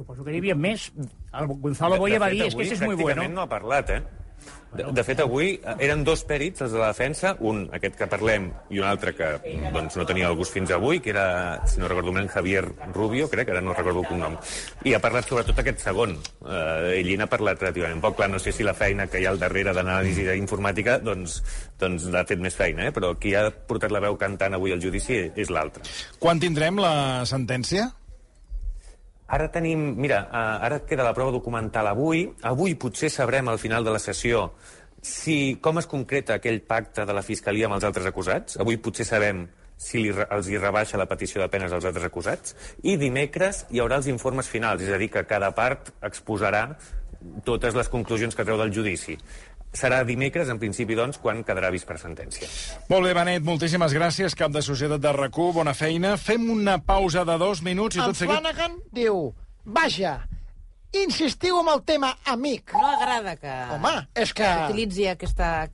suposo 0.01 0.25
que 0.25 0.33
hi 0.33 0.41
havia 0.41 0.57
més. 0.57 0.89
El 1.37 1.53
Gonzalo 1.61 1.99
Boya 2.01 2.21
va 2.23 2.31
dir, 2.33 2.47
és 2.49 2.57
que 2.57 2.65
és 2.65 2.83
molt 2.85 3.01
bueno. 3.01 3.27
no 3.29 3.45
ha 3.45 3.51
parlat, 3.51 3.93
eh? 3.97 4.01
De, 4.71 4.85
de 4.95 5.03
fet, 5.03 5.19
avui 5.19 5.57
eh, 5.57 5.75
eren 5.83 6.05
dos 6.07 6.23
pèrits, 6.29 6.63
els 6.63 6.75
de 6.75 6.79
la 6.79 6.93
defensa, 6.93 7.33
un, 7.43 7.65
aquest 7.75 7.97
que 7.99 8.07
parlem, 8.11 8.47
i 8.71 8.79
un 8.79 8.87
altre 8.87 9.13
que 9.19 9.31
doncs, 9.75 9.97
no 9.99 10.07
tenia 10.07 10.29
el 10.31 10.37
gust 10.39 10.55
fins 10.55 10.71
avui, 10.75 11.01
que 11.03 11.11
era, 11.11 11.27
si 11.67 11.83
no 11.83 11.91
recordo 11.91 12.15
bé, 12.15 12.23
Javier 12.31 12.63
Rubio, 12.95 13.27
crec, 13.33 13.51
ara 13.51 13.63
no 13.65 13.75
recordo 13.75 14.05
el 14.05 14.07
cognom. 14.07 14.39
I 14.87 14.95
ha 14.95 15.03
parlat 15.03 15.27
sobretot 15.27 15.59
aquest 15.59 15.83
segon. 15.83 16.15
Eh, 16.47 17.01
ell 17.01 17.11
n'ha 17.19 17.27
parlat 17.31 17.59
relativament 17.59 18.03
poc. 18.05 18.21
Clar, 18.21 18.31
no 18.31 18.39
sé 18.43 18.55
si 18.55 18.67
la 18.67 18.77
feina 18.79 19.09
que 19.11 19.19
hi 19.19 19.27
ha 19.27 19.35
al 19.35 19.43
darrere 19.43 19.75
d'anàlisi 19.75 20.29
d'informàtica 20.29 21.01
doncs, 21.03 21.41
doncs 21.81 22.07
l'ha 22.15 22.27
fet 22.29 22.43
més 22.43 22.55
feina, 22.55 22.87
eh? 22.87 22.95
però 22.95 23.17
qui 23.19 23.35
ha 23.35 23.49
portat 23.51 23.91
la 23.91 24.05
veu 24.07 24.19
cantant 24.21 24.55
avui 24.55 24.75
al 24.77 24.83
judici 24.83 25.25
és 25.35 25.51
l'altre. 25.51 25.83
Quan 26.23 26.39
tindrem 26.39 26.79
la 26.79 27.27
sentència? 27.27 27.91
Ara 29.31 29.47
tenim... 29.55 29.95
Mira, 30.01 30.25
uh, 30.27 30.67
ara 30.67 30.81
queda 30.87 31.07
la 31.07 31.15
prova 31.15 31.33
documental 31.35 31.87
avui. 31.91 32.27
Avui 32.43 32.75
potser 32.75 33.13
sabrem 33.15 33.49
al 33.49 33.63
final 33.63 33.87
de 33.87 33.95
la 33.95 34.03
sessió 34.03 34.51
si 35.01 35.57
com 35.65 35.79
es 35.81 35.89
concreta 35.89 36.37
aquell 36.37 36.61
pacte 36.69 37.07
de 37.09 37.15
la 37.17 37.25
Fiscalia 37.25 37.71
amb 37.71 37.79
els 37.79 37.87
altres 37.89 38.09
acusats. 38.11 38.59
Avui 38.61 38.77
potser 38.83 39.07
sabem 39.09 39.47
si 39.81 40.03
li, 40.03 40.13
els 40.13 40.49
hi 40.51 40.59
rebaixa 40.61 41.01
la 41.01 41.09
petició 41.09 41.41
de 41.41 41.49
penes 41.49 41.73
als 41.73 41.87
altres 41.89 42.05
acusats, 42.05 42.55
i 42.85 42.99
dimecres 43.01 43.65
hi 43.73 43.81
haurà 43.81 43.97
els 44.01 44.11
informes 44.13 44.51
finals, 44.53 44.85
és 44.85 44.93
a 44.93 44.99
dir, 45.01 45.09
que 45.15 45.25
cada 45.29 45.55
part 45.57 45.89
exposarà 46.05 46.67
totes 47.45 47.77
les 47.77 47.89
conclusions 47.93 48.37
que 48.37 48.45
treu 48.45 48.61
del 48.61 48.73
judici. 48.73 49.17
Serà 49.71 50.01
dimecres, 50.03 50.49
en 50.51 50.59
principi, 50.59 50.97
doncs, 50.99 51.21
quan 51.23 51.45
quedarà 51.47 51.71
vist 51.71 51.87
per 51.87 51.97
sentència. 52.03 52.49
Molt 52.91 53.07
bé, 53.07 53.13
Benet, 53.15 53.45
moltíssimes 53.47 53.95
gràcies, 53.95 54.35
cap 54.35 54.51
de 54.51 54.63
Societat 54.67 55.03
de 55.03 55.13
rac 55.15 55.37
bona 55.55 55.75
feina. 55.79 56.17
Fem 56.19 56.49
una 56.51 56.79
pausa 56.83 57.23
de 57.25 57.37
dos 57.39 57.63
minuts 57.63 57.97
i 57.97 58.03
En 58.03 58.11
tot 58.11 58.19
seguit... 58.19 58.35
Flanagan 58.35 58.81
diu, 58.91 59.31
vaja, 59.65 60.17
insistiu 60.91 61.61
amb 61.61 61.71
el 61.77 61.85
tema 61.87 62.17
amic. 62.27 62.75
No 62.75 62.89
agrada 62.97 63.37
que... 63.39 63.53
Home, 63.77 63.93
és 64.19 64.33
que... 64.35 64.49
Utilitzi 64.67 65.07
aquesta 65.13 65.69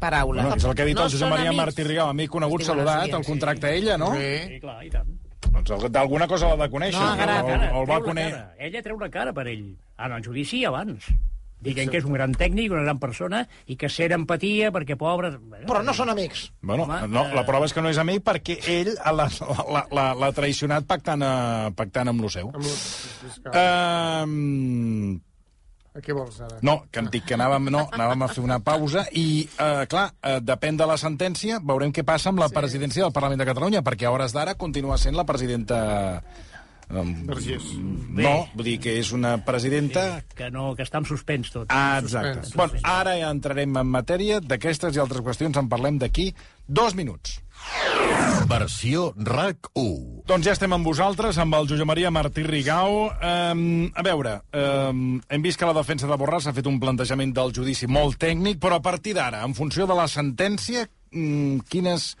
paraula. 0.00 0.46
Bueno, 0.46 0.56
és 0.56 0.64
el 0.64 0.74
que 0.78 0.86
ha 0.86 0.88
dit 0.88 0.96
no 0.96 1.04
el 1.04 1.12
Josep 1.12 1.34
Maria. 1.34 1.52
Martí 1.52 1.84
Rigau, 1.84 2.08
amic 2.08 2.32
conegut, 2.32 2.64
Estic 2.64 2.72
saludat, 2.72 3.12
el 3.18 3.26
contracte 3.28 3.68
a 3.68 3.74
ella, 3.76 3.98
no? 4.00 4.14
Sí, 4.16 4.62
clar, 4.62 4.78
i 4.86 4.88
tant. 4.94 5.12
Doncs 5.52 5.92
d'alguna 5.92 6.24
cosa 6.30 6.48
l'ha 6.48 6.64
de 6.64 6.70
conèixer. 6.72 7.02
No, 7.02 7.12
agrada, 7.12 7.44
o, 7.44 7.76
o 7.76 7.82
el 7.82 7.90
va 7.90 7.98
Treu 7.98 8.06
la 8.06 8.08
conèixer. 8.08 8.40
Ella 8.70 8.82
treu 8.88 8.96
una 8.96 9.10
cara 9.12 9.36
per 9.36 9.44
ell. 9.52 9.66
Ah, 9.98 10.08
en 10.08 10.16
el 10.16 10.24
judici 10.24 10.64
abans. 10.64 11.12
Dient 11.62 11.90
que 11.92 11.98
és 12.02 12.04
un 12.04 12.12
gran 12.16 12.32
tècnic, 12.34 12.72
una 12.74 12.82
gran 12.82 12.98
persona, 12.98 13.44
i 13.70 13.76
que 13.78 13.88
ser 13.88 14.10
empatia 14.12 14.72
perquè, 14.74 14.96
pobre... 14.98 15.30
Bueno, 15.38 15.66
Però 15.68 15.82
no 15.86 15.94
són 15.94 16.10
amics. 16.10 16.48
Bueno, 16.60 16.84
Home, 16.88 17.06
no, 17.08 17.22
eh, 17.28 17.34
la 17.38 17.44
prova 17.46 17.66
és 17.68 17.72
que 17.72 17.80
no 17.84 17.88
és 17.88 17.98
amic 18.02 18.24
perquè 18.26 18.58
ell 18.66 18.94
l'ha 18.98 19.28
la- 19.70 19.86
la- 19.94 20.14
l'ha 20.18 20.32
traicionat 20.34 20.84
pactant, 20.90 21.22
a, 21.22 21.70
pactant 21.76 22.08
amb 22.10 22.20
lo 22.20 22.28
seu. 22.34 22.50
Amb 22.50 22.64
lo- 22.64 24.22
Um, 24.22 25.20
Què 26.02 26.14
vols, 26.16 26.38
ara? 26.40 26.56
no, 26.64 26.86
que 26.90 27.02
em 27.02 27.08
dic 27.12 27.26
que 27.28 27.34
anàvem, 27.36 27.66
no, 27.70 27.82
anàvem 27.92 28.22
a 28.24 28.28
fer 28.32 28.40
una 28.42 28.56
pausa 28.64 29.02
i, 29.12 29.44
uh, 29.60 29.82
clar, 29.92 30.06
uh, 30.24 30.38
depèn 30.40 30.78
de 30.80 30.86
la 30.88 30.96
sentència, 30.96 31.58
veurem 31.60 31.92
què 31.92 32.00
passa 32.08 32.30
amb 32.32 32.40
la 32.40 32.48
presidència 32.48 33.04
del 33.04 33.12
Parlament 33.12 33.42
de 33.42 33.46
Catalunya, 33.50 33.82
perquè 33.84 34.08
a 34.08 34.12
hores 34.14 34.32
d'ara 34.32 34.54
continua 34.56 34.96
sent 34.98 35.14
la 35.18 35.26
presidenta... 35.28 36.22
Vergés. 36.92 37.64
no, 38.12 38.34
vull 38.52 38.66
dir 38.66 38.78
que 38.82 38.96
és 39.00 39.12
una 39.16 39.38
presidenta 39.44 40.22
que, 40.36 40.50
no, 40.52 40.72
que 40.76 40.84
està 40.84 41.00
en 41.00 41.08
suspens 41.08 41.52
tot. 41.54 41.70
Ah, 41.72 42.00
exacte. 42.02 42.44
Suspens. 42.44 42.56
Bueno, 42.58 42.82
ara 42.84 43.16
ja 43.16 43.30
entrarem 43.32 43.78
en 43.80 43.88
matèria. 43.88 44.40
D'aquestes 44.44 44.96
i 44.96 45.00
altres 45.02 45.24
qüestions 45.24 45.56
en 45.56 45.70
parlem 45.72 45.98
d'aquí 46.02 46.30
dos 46.68 46.96
minuts. 46.98 47.38
Versió 48.50 49.12
RAC1. 49.16 50.24
Doncs 50.28 50.46
ja 50.46 50.54
estem 50.56 50.72
amb 50.74 50.86
vosaltres, 50.86 51.38
amb 51.40 51.54
el 51.56 51.68
Josep 51.70 51.88
Maria 51.88 52.10
Martí 52.12 52.44
Rigau. 52.44 53.06
Um, 53.14 53.62
a 53.94 54.04
veure, 54.04 54.34
um, 54.52 55.20
hem 55.28 55.44
vist 55.44 55.60
que 55.60 55.68
la 55.68 55.76
defensa 55.76 56.10
de 56.10 56.18
Borràs 56.20 56.48
ha 56.48 56.56
fet 56.56 56.68
un 56.68 56.80
plantejament 56.82 57.32
del 57.36 57.54
judici 57.54 57.88
molt 57.88 58.18
tècnic, 58.20 58.60
però 58.60 58.80
a 58.80 58.84
partir 58.84 59.14
d'ara, 59.16 59.44
en 59.46 59.56
funció 59.56 59.86
de 59.88 59.96
la 59.96 60.08
sentència, 60.10 60.84
um, 61.14 61.62
quines 61.70 62.12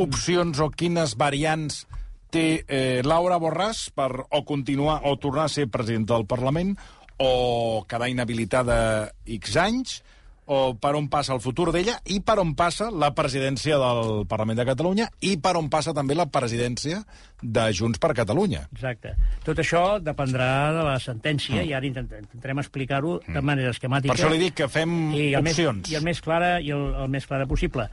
opcions 0.00 0.58
o 0.60 0.70
quines 0.72 1.14
variants 1.16 1.84
té 2.30 2.64
eh, 2.66 3.02
Laura 3.04 3.38
Borràs 3.42 3.86
per 3.94 4.10
o 4.30 4.44
continuar 4.44 5.00
o 5.04 5.16
tornar 5.22 5.46
a 5.46 5.52
ser 5.52 5.68
presidenta 5.70 6.14
del 6.14 6.26
Parlament 6.26 6.76
o 7.18 7.84
quedar 7.88 8.10
inhabilitada 8.12 9.12
X 9.24 9.56
anys 9.56 10.02
o 10.46 10.76
per 10.78 10.92
on 10.94 11.08
passa 11.10 11.34
el 11.34 11.40
futur 11.42 11.72
d'ella 11.74 11.96
i 12.14 12.20
per 12.22 12.36
on 12.38 12.52
passa 12.54 12.86
la 12.94 13.08
presidència 13.18 13.80
del 13.82 14.26
Parlament 14.30 14.60
de 14.60 14.66
Catalunya 14.68 15.08
i 15.26 15.32
per 15.42 15.56
on 15.58 15.66
passa 15.72 15.90
també 15.96 16.14
la 16.14 16.28
presidència 16.30 17.00
de 17.42 17.64
Junts 17.74 17.98
per 17.98 18.12
Catalunya. 18.14 18.68
Exacte. 18.70 19.16
Tot 19.42 19.58
això 19.58 19.98
dependrà 19.98 20.70
de 20.76 20.84
la 20.86 21.00
sentència 21.02 21.64
i 21.66 21.72
ara 21.74 21.88
intent- 21.88 22.14
intentarem 22.20 22.62
explicar-ho 22.62 23.16
de 23.26 23.42
manera 23.42 23.72
esquemàtica. 23.74 24.14
Per 24.14 24.20
això 24.20 24.30
li 24.30 24.38
dic 24.44 24.54
que 24.62 24.68
fem 24.70 24.94
I 25.16 25.32
el 25.34 25.42
opcions. 25.42 25.82
Més, 25.82 25.90
I 25.90 25.98
el 25.98 26.06
més 26.06 26.22
clara, 26.22 26.60
i 26.62 26.70
el, 26.70 26.86
el 26.94 27.10
més 27.10 27.26
clara 27.26 27.46
possible. 27.50 27.88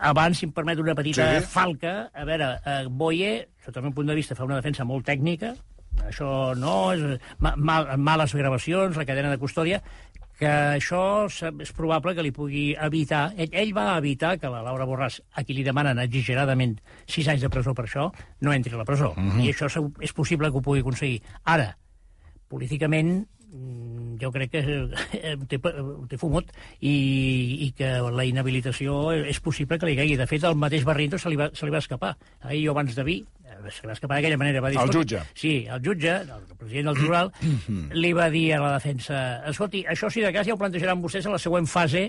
Abans, 0.00 0.38
si 0.38 0.46
em 0.46 0.52
permet 0.52 0.78
una 0.78 0.94
petita 0.94 1.40
Sí. 1.40 1.46
falca, 1.46 2.10
a 2.14 2.24
veure, 2.24 2.60
eh, 2.64 2.86
Boye, 2.88 3.48
sota 3.64 3.80
el 3.80 3.84
meu 3.88 3.92
punt 3.92 4.08
de 4.08 4.14
vista, 4.14 4.34
fa 4.34 4.44
una 4.44 4.56
defensa 4.56 4.84
molt 4.84 5.06
tècnica, 5.06 5.54
això 6.06 6.54
no, 6.56 6.92
és 6.92 7.20
ma, 7.38 7.54
mal, 7.56 7.96
males 7.98 8.34
gravacions, 8.34 8.96
la 8.96 9.04
cadena 9.04 9.30
de 9.30 9.38
custòdia, 9.38 9.82
que 10.38 10.46
això 10.46 11.26
és 11.26 11.72
probable 11.74 12.14
que 12.14 12.22
li 12.22 12.30
pugui 12.30 12.76
evitar... 12.78 13.32
Ell, 13.36 13.50
ell 13.50 13.72
va 13.74 13.96
evitar 13.98 14.36
que 14.38 14.46
la 14.46 14.62
Laura 14.62 14.86
Borràs, 14.86 15.20
a 15.34 15.42
qui 15.42 15.52
li 15.56 15.64
demanen 15.66 15.98
exageradament 15.98 16.76
sis 17.10 17.26
anys 17.26 17.42
de 17.42 17.50
presó 17.50 17.74
per 17.74 17.86
això, 17.88 18.12
no 18.40 18.52
entri 18.54 18.72
a 18.72 18.78
la 18.78 18.86
presó. 18.86 19.14
Mhm. 19.16 19.40
I 19.42 19.50
això 19.52 19.66
és 20.00 20.12
possible 20.12 20.50
que 20.52 20.58
ho 20.58 20.62
pugui 20.62 20.80
aconseguir. 20.80 21.22
Ara, 21.42 21.76
políticament 22.48 23.26
mm, 23.52 24.18
jo 24.20 24.30
crec 24.34 24.50
que 24.50 24.62
eh, 24.64 25.34
ho 25.36 25.46
té, 25.48 25.58
ho 25.62 26.06
té 26.10 26.18
fumut 26.20 26.50
i, 26.80 26.94
i 27.66 27.70
que 27.76 27.90
la 28.14 28.26
inhabilitació 28.28 29.12
és 29.14 29.40
possible 29.44 29.78
que 29.78 29.88
li 29.88 29.96
caigui. 29.98 30.18
De 30.18 30.26
fet, 30.30 30.44
el 30.48 30.58
mateix 30.58 30.86
Barrientos 30.88 31.24
se 31.24 31.32
li 31.32 31.38
va, 31.38 31.50
se 31.54 31.66
li 31.68 31.74
va 31.74 31.82
escapar. 31.82 32.14
Ahir 32.42 32.64
jo 32.66 32.74
abans 32.74 32.96
de 32.96 33.06
vi, 33.06 33.18
eh, 33.46 33.58
se 33.70 33.84
li 33.84 33.92
va 33.92 33.96
escapar 33.96 34.18
d'aquella 34.18 34.40
manera. 34.40 34.62
Va 34.64 34.72
dir, 34.74 34.80
El 34.82 34.94
jutge. 34.94 35.22
Sí, 35.38 35.54
el 35.70 35.82
jutge, 35.84 36.16
el 36.24 36.56
president 36.56 36.90
del 36.90 37.02
tribunal, 37.02 37.32
li 38.04 38.14
va 38.16 38.30
dir 38.34 38.46
a 38.56 38.62
la 38.64 38.72
defensa 38.78 39.22
escolti, 39.52 39.84
això 39.88 40.10
si 40.10 40.24
de 40.24 40.32
cas 40.34 40.48
ja 40.48 40.56
ho 40.56 40.60
plantejaran 40.60 41.04
vostès 41.04 41.28
a 41.28 41.36
la 41.36 41.42
següent 41.42 41.68
fase 41.70 42.08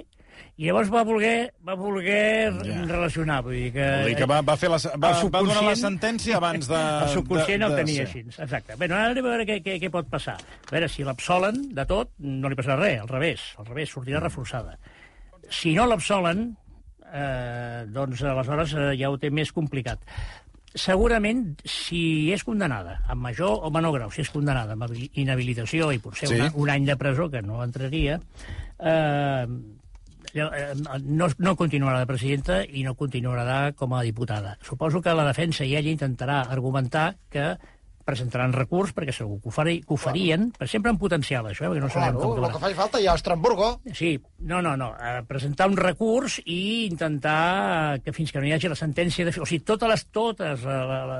i 0.59 0.67
llavors 0.67 0.89
va 0.91 1.03
voler, 1.07 1.53
va 1.65 1.75
voler 1.79 2.51
Ja. 2.65 2.81
relacionar. 2.85 3.41
Vull 3.43 3.53
dir 3.55 3.71
que, 3.73 3.85
Vull 4.03 4.09
dir 4.11 4.15
que 4.17 4.25
va, 4.27 4.41
va, 4.41 4.55
fer 4.59 4.69
la, 4.69 4.77
va, 4.99 5.11
el 5.21 5.29
va 5.33 5.41
donar 5.45 5.63
la 5.69 5.75
sentència 5.79 6.37
abans 6.37 6.67
de... 6.67 6.75
el 7.05 7.09
subconscient 7.15 7.61
de, 7.63 7.65
el 7.69 7.75
de 7.75 7.81
tenia 7.83 8.05
ser. 8.05 8.07
així. 8.25 8.41
Exacte. 8.47 8.75
Bé, 8.75 8.85
ara 8.91 9.11
anem 9.11 9.25
a 9.25 9.29
veure 9.29 9.45
què, 9.47 9.59
què, 9.63 9.77
què 9.83 9.89
pot 9.93 10.09
passar. 10.11 10.35
A 10.67 10.71
veure, 10.73 10.89
si 10.91 11.03
l'absolen 11.07 11.61
de 11.75 11.85
tot, 11.89 12.11
no 12.19 12.49
li 12.51 12.55
passarà 12.59 12.79
res, 12.81 12.99
al 13.01 13.07
revés. 13.11 13.47
Al 13.57 13.65
revés, 13.71 13.93
sortirà 13.95 14.19
reforçada. 14.23 14.75
Si 15.49 15.71
no 15.73 15.87
l'absolen, 15.89 16.51
eh, 17.13 17.85
doncs 17.89 18.21
aleshores 18.21 18.73
eh, 18.77 18.91
ja 18.99 19.09
ho 19.09 19.17
té 19.17 19.31
més 19.33 19.51
complicat. 19.55 20.03
Segurament, 20.77 21.55
si 21.65 22.29
és 22.29 22.43
condenada, 22.45 22.99
amb 23.09 23.23
major 23.25 23.63
o 23.65 23.71
menor 23.73 23.95
grau, 23.95 24.11
si 24.13 24.21
és 24.21 24.29
condenada 24.29 24.75
amb 24.75 24.85
habi- 24.85 25.07
inhabilitació 25.17 25.87
i 25.91 25.97
potser 25.97 26.27
Sí. 26.29 26.35
una, 26.37 26.51
un 26.53 26.69
any 26.69 26.85
de 26.85 26.95
presó, 26.95 27.25
que 27.33 27.41
no 27.41 27.63
entraria, 27.63 28.19
eh, 28.77 29.47
no, 30.35 31.27
no 31.37 31.55
continuarà 31.57 32.03
de 32.03 32.09
presidenta 32.09 32.61
i 32.63 32.83
no 32.85 32.95
continuarà 32.99 33.73
com 33.77 33.93
a 33.93 34.03
diputada. 34.05 34.57
Suposo 34.65 35.01
que 35.01 35.15
la 35.15 35.27
defensa 35.27 35.65
i 35.65 35.75
ella 35.75 35.93
intentarà 35.93 36.41
argumentar 36.47 37.15
que 37.29 37.55
presentaran 38.09 38.53
recurs, 38.55 38.93
perquè 38.97 39.13
segur 39.15 39.39
que 39.43 39.51
ho, 39.51 39.53
fari, 39.53 39.79
que 39.85 39.95
ho 39.95 39.99
farien, 39.99 40.49
però 40.57 40.69
sempre 40.69 40.93
en 40.93 40.99
potencial, 41.01 41.47
això, 41.49 41.67
eh, 41.67 41.71
perquè 41.73 41.83
no 41.85 41.91
sabem 41.93 42.17
Claro, 42.17 42.33
com 42.35 42.45
el 42.47 42.53
que 42.53 42.61
faci 42.63 42.77
falta, 42.77 43.01
ja 43.03 43.13
a 43.13 43.19
Estrasburgo. 43.19 43.69
Sí, 43.93 44.11
no, 44.49 44.61
no, 44.65 44.75
no. 44.79 44.89
Eh, 44.97 45.21
presentar 45.29 45.69
un 45.69 45.77
recurs 45.77 46.39
i 46.45 46.87
intentar 46.87 47.99
que 48.03 48.13
fins 48.15 48.33
que 48.33 48.41
no 48.41 48.49
hi 48.49 48.53
hagi 48.55 48.71
la 48.71 48.77
sentència... 48.79 49.27
De... 49.27 49.33
O 49.39 49.47
sigui, 49.49 49.61
totes 49.67 49.91
les, 49.91 50.05
totes 50.15 50.65
la, 50.65 50.79
la, 50.89 51.19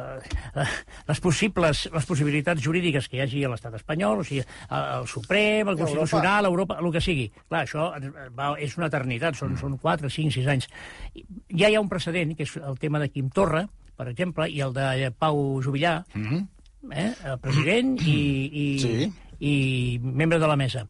la, 0.56 0.68
les 1.12 1.24
possibles, 1.24 1.86
les 1.94 2.10
possibilitats 2.10 2.64
jurídiques 2.64 3.10
que 3.10 3.20
hi 3.20 3.24
hagi 3.26 3.46
a 3.46 3.54
l'estat 3.54 3.78
espanyol, 3.80 4.24
o 4.24 4.28
sigui, 4.28 4.44
el, 4.44 4.86
el 5.00 5.10
Suprem, 5.12 5.74
el. 5.74 5.80
Constitucional, 5.80 6.50
Europa, 6.50 6.80
el 6.82 6.92
que 6.96 7.04
sigui. 7.04 7.28
Clar, 7.48 7.66
això 7.66 7.90
va, 8.36 8.54
és 8.60 8.78
una 8.80 8.90
eternitat, 8.92 9.38
són, 9.40 9.58
són 9.60 9.78
4, 9.82 10.12
5, 10.12 10.36
6 10.40 10.54
anys. 10.56 10.70
Ja 11.54 11.70
hi 11.70 11.76
ha 11.76 11.84
un 11.84 11.92
precedent, 11.92 12.36
que 12.38 12.48
és 12.48 12.56
el 12.60 12.80
tema 12.82 13.02
de 13.02 13.10
Quim 13.14 13.30
Torra, 13.34 13.66
per 14.00 14.08
exemple, 14.12 14.48
i 14.48 14.62
el 14.64 14.74
de 14.76 15.12
Pau 15.20 15.60
Jubillà, 15.64 16.00
mm 16.14 16.26
-hmm. 16.26 16.48
Eh, 16.94 17.14
el 17.26 17.40
president 17.40 17.98
i, 18.02 18.18
i, 18.50 18.66
Sí. 18.80 19.12
i 19.40 19.54
membre 20.04 20.40
de 20.40 20.48
la 20.48 20.58
mesa 20.60 20.88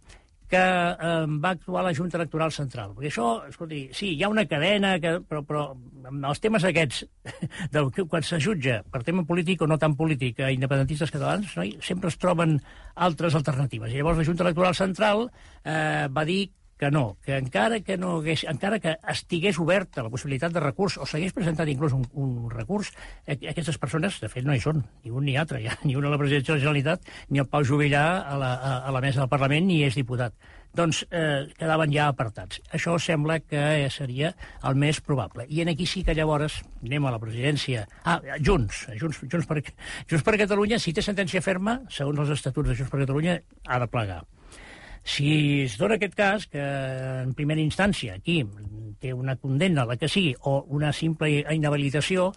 que 0.50 0.58
eh, 0.58 1.26
va 1.30 1.52
actuar 1.52 1.84
a 1.84 1.88
la 1.90 1.94
Junta 1.94 2.18
Electoral 2.18 2.52
Central. 2.52 2.96
Perquè 2.98 3.12
això, 3.12 3.28
escolti, 3.52 3.84
sí, 3.94 4.16
hi 4.16 4.24
ha 4.26 4.32
una 4.34 4.48
cadena, 4.50 4.96
que, 5.00 5.20
però, 5.22 5.44
però 5.46 5.66
els 6.32 6.42
temes 6.42 6.66
aquests, 6.66 7.04
del, 7.76 7.92
que 7.94 8.08
quan 8.10 8.26
se 8.26 8.40
jutja 8.42 8.80
per 8.90 9.04
tema 9.06 9.22
polític 9.30 9.62
o 9.62 9.68
no 9.70 9.78
tan 9.78 9.94
polític 10.00 10.42
a 10.42 10.50
independentistes 10.50 11.14
catalans, 11.14 11.54
no, 11.54 11.68
sempre 11.86 12.10
es 12.10 12.18
troben 12.18 12.58
altres 12.96 13.38
alternatives. 13.38 13.94
I 13.94 14.02
llavors 14.02 14.18
la 14.18 14.26
Junta 14.26 14.48
Electoral 14.48 14.74
Central 14.74 15.28
eh, 15.64 16.08
va 16.10 16.26
dir 16.26 16.48
que 16.80 16.90
no, 16.90 17.18
que 17.26 17.36
encara 17.36 17.82
que 17.84 17.98
no 18.00 18.16
hagués, 18.18 18.46
encara 18.48 18.80
que 18.80 18.96
estigués 19.12 19.60
oberta 19.60 20.02
la 20.06 20.10
possibilitat 20.10 20.54
de 20.56 20.62
recurs 20.64 20.96
o 20.96 21.06
s'hagués 21.06 21.36
presentat 21.36 21.68
inclús 21.68 21.92
un, 21.98 22.06
un 22.16 22.48
recurs, 22.54 22.94
aquestes 23.28 23.78
persones, 23.78 24.22
de 24.24 24.30
fet, 24.32 24.48
no 24.48 24.56
hi 24.56 24.64
són, 24.64 24.86
ni 25.04 25.12
un 25.12 25.28
ni 25.28 25.36
altre, 25.38 25.60
ja, 25.66 25.76
ni 25.88 25.98
una 26.00 26.08
a 26.08 26.14
la 26.16 26.22
presidència 26.22 26.54
de 26.54 26.62
la 26.62 26.64
Generalitat, 26.64 27.12
ni 27.28 27.44
el 27.44 27.50
Pau 27.52 27.68
Jubillà 27.68 28.06
a 28.24 28.40
la, 28.40 28.54
a, 28.56 28.72
a 28.88 28.96
la 28.96 29.04
mesa 29.04 29.26
del 29.26 29.30
Parlament, 29.36 29.68
ni 29.68 29.84
és 29.84 30.00
diputat. 30.00 30.34
Doncs 30.80 31.02
eh, 31.10 31.50
quedaven 31.58 31.92
ja 31.92 32.08
apartats. 32.14 32.62
Això 32.78 32.94
sembla 33.02 33.40
que 33.42 33.90
seria 33.92 34.32
el 34.64 34.80
més 34.80 35.02
probable. 35.02 35.48
I 35.50 35.64
en 35.66 35.74
aquí 35.74 35.88
sí 35.90 36.06
que 36.06 36.16
llavors 36.16 36.62
anem 36.86 37.10
a 37.10 37.16
la 37.16 37.20
presidència... 37.20 37.88
Ah, 38.06 38.20
Junts, 38.38 38.86
Junts, 39.02 39.24
Junts, 39.26 39.50
per, 39.50 39.64
Junts 40.06 40.24
per 40.24 40.38
Catalunya, 40.46 40.80
si 40.80 40.94
té 40.94 41.04
sentència 41.04 41.42
ferma, 41.44 41.82
segons 41.92 42.22
els 42.22 42.38
estatuts 42.38 42.70
de 42.70 42.78
Junts 42.78 42.94
per 42.94 43.02
Catalunya, 43.02 43.40
ha 43.66 43.82
de 43.82 43.90
plegar. 43.90 44.22
Si 45.04 45.64
es 45.66 45.78
dona 45.80 45.98
aquest 45.98 46.16
cas, 46.18 46.46
que 46.52 46.62
en 47.24 47.34
primera 47.38 47.62
instància 47.64 48.18
aquí 48.20 48.44
té 49.00 49.14
una 49.16 49.36
condemna, 49.40 49.86
la 49.88 49.96
que 49.98 50.10
sigui, 50.12 50.34
o 50.44 50.60
una 50.76 50.92
simple 50.94 51.30
inhabilitació, 51.56 52.30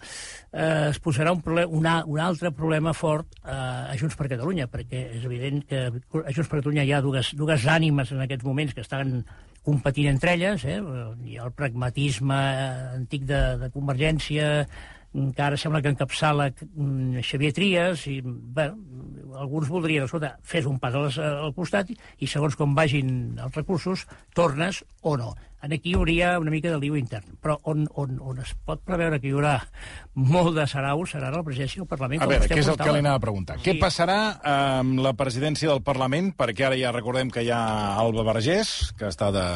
eh, 0.51 0.89
es 0.89 0.99
posarà 1.03 1.33
un, 1.35 1.43
una, 1.67 1.97
un 2.07 2.21
altre 2.23 2.53
problema 2.55 2.93
fort 2.95 3.35
eh, 3.43 3.51
a 3.51 3.97
Junts 3.99 4.15
per 4.19 4.29
Catalunya, 4.31 4.69
perquè 4.71 5.03
és 5.19 5.27
evident 5.27 5.63
que 5.67 5.85
a 5.89 6.31
Junts 6.31 6.47
per 6.47 6.61
Catalunya 6.61 6.87
hi 6.87 6.95
ha 6.95 7.03
dues, 7.03 7.33
dues 7.35 7.67
ànimes 7.67 8.15
en 8.15 8.23
aquests 8.23 8.47
moments 8.47 8.73
que 8.73 8.85
estan 8.85 9.19
competint 9.63 10.09
entre 10.11 10.33
elles, 10.35 10.65
eh? 10.67 10.79
hi 11.27 11.37
ha 11.37 11.47
el 11.47 11.53
pragmatisme 11.55 12.39
antic 12.99 13.27
de, 13.27 13.43
de 13.61 13.71
Convergència, 13.75 14.49
que 15.13 15.45
ara 15.45 15.57
sembla 15.57 15.81
que 15.81 15.91
encapçala 15.93 16.49
mm, 16.49 17.21
Xavier 17.21 17.53
Trias, 17.53 18.07
i 18.09 18.19
bueno, 18.23 18.77
alguns 19.37 19.69
voldrien, 19.69 20.05
escolta, 20.07 20.35
fes 20.41 20.65
un 20.69 20.79
pas 20.81 20.95
al, 20.97 21.09
al 21.21 21.53
costat 21.53 21.91
i 21.93 22.29
segons 22.29 22.57
com 22.57 22.73
vagin 22.77 23.37
els 23.37 23.55
recursos, 23.55 24.07
tornes 24.33 24.83
o 25.01 25.17
no. 25.17 25.33
En 25.63 25.71
aquí 25.71 25.93
hi 25.93 25.95
hauria 25.95 26.33
una 26.41 26.51
mica 26.51 26.67
de 26.67 26.77
liu 26.81 26.97
intern, 26.99 27.37
però 27.39 27.55
on, 27.71 27.85
on, 27.95 28.17
on 28.19 28.41
es 28.43 28.49
pot 28.67 28.81
preveure 28.83 29.21
que 29.23 29.29
hi 29.29 29.31
haurà 29.31 29.53
molt 30.19 30.57
de 30.57 30.65
sarau 30.67 31.05
serà 31.07 31.29
la 31.31 31.39
presidència 31.45 31.79
del 31.79 31.87
Parlament. 31.87 32.19
A 32.25 32.27
veure, 32.27 32.49
què 32.51 32.57
és 32.59 32.71
el 32.73 32.75
que 32.81 32.89
li 32.91 32.99
anava 32.99 33.21
a 33.21 33.23
preguntar? 33.23 33.55
Què 33.63 33.77
passarà 33.79 34.17
amb 34.43 34.99
la 35.05 35.13
presidència 35.15 35.71
del 35.71 35.79
Parlament? 35.85 36.33
Perquè 36.35 36.67
ara 36.67 36.79
ja 36.81 36.91
recordem 36.91 37.31
que 37.31 37.45
hi 37.45 37.53
ha 37.55 37.61
Alba 38.01 38.27
Vergés, 38.33 38.91
que 38.99 39.07
està 39.07 39.31
de 39.31 39.47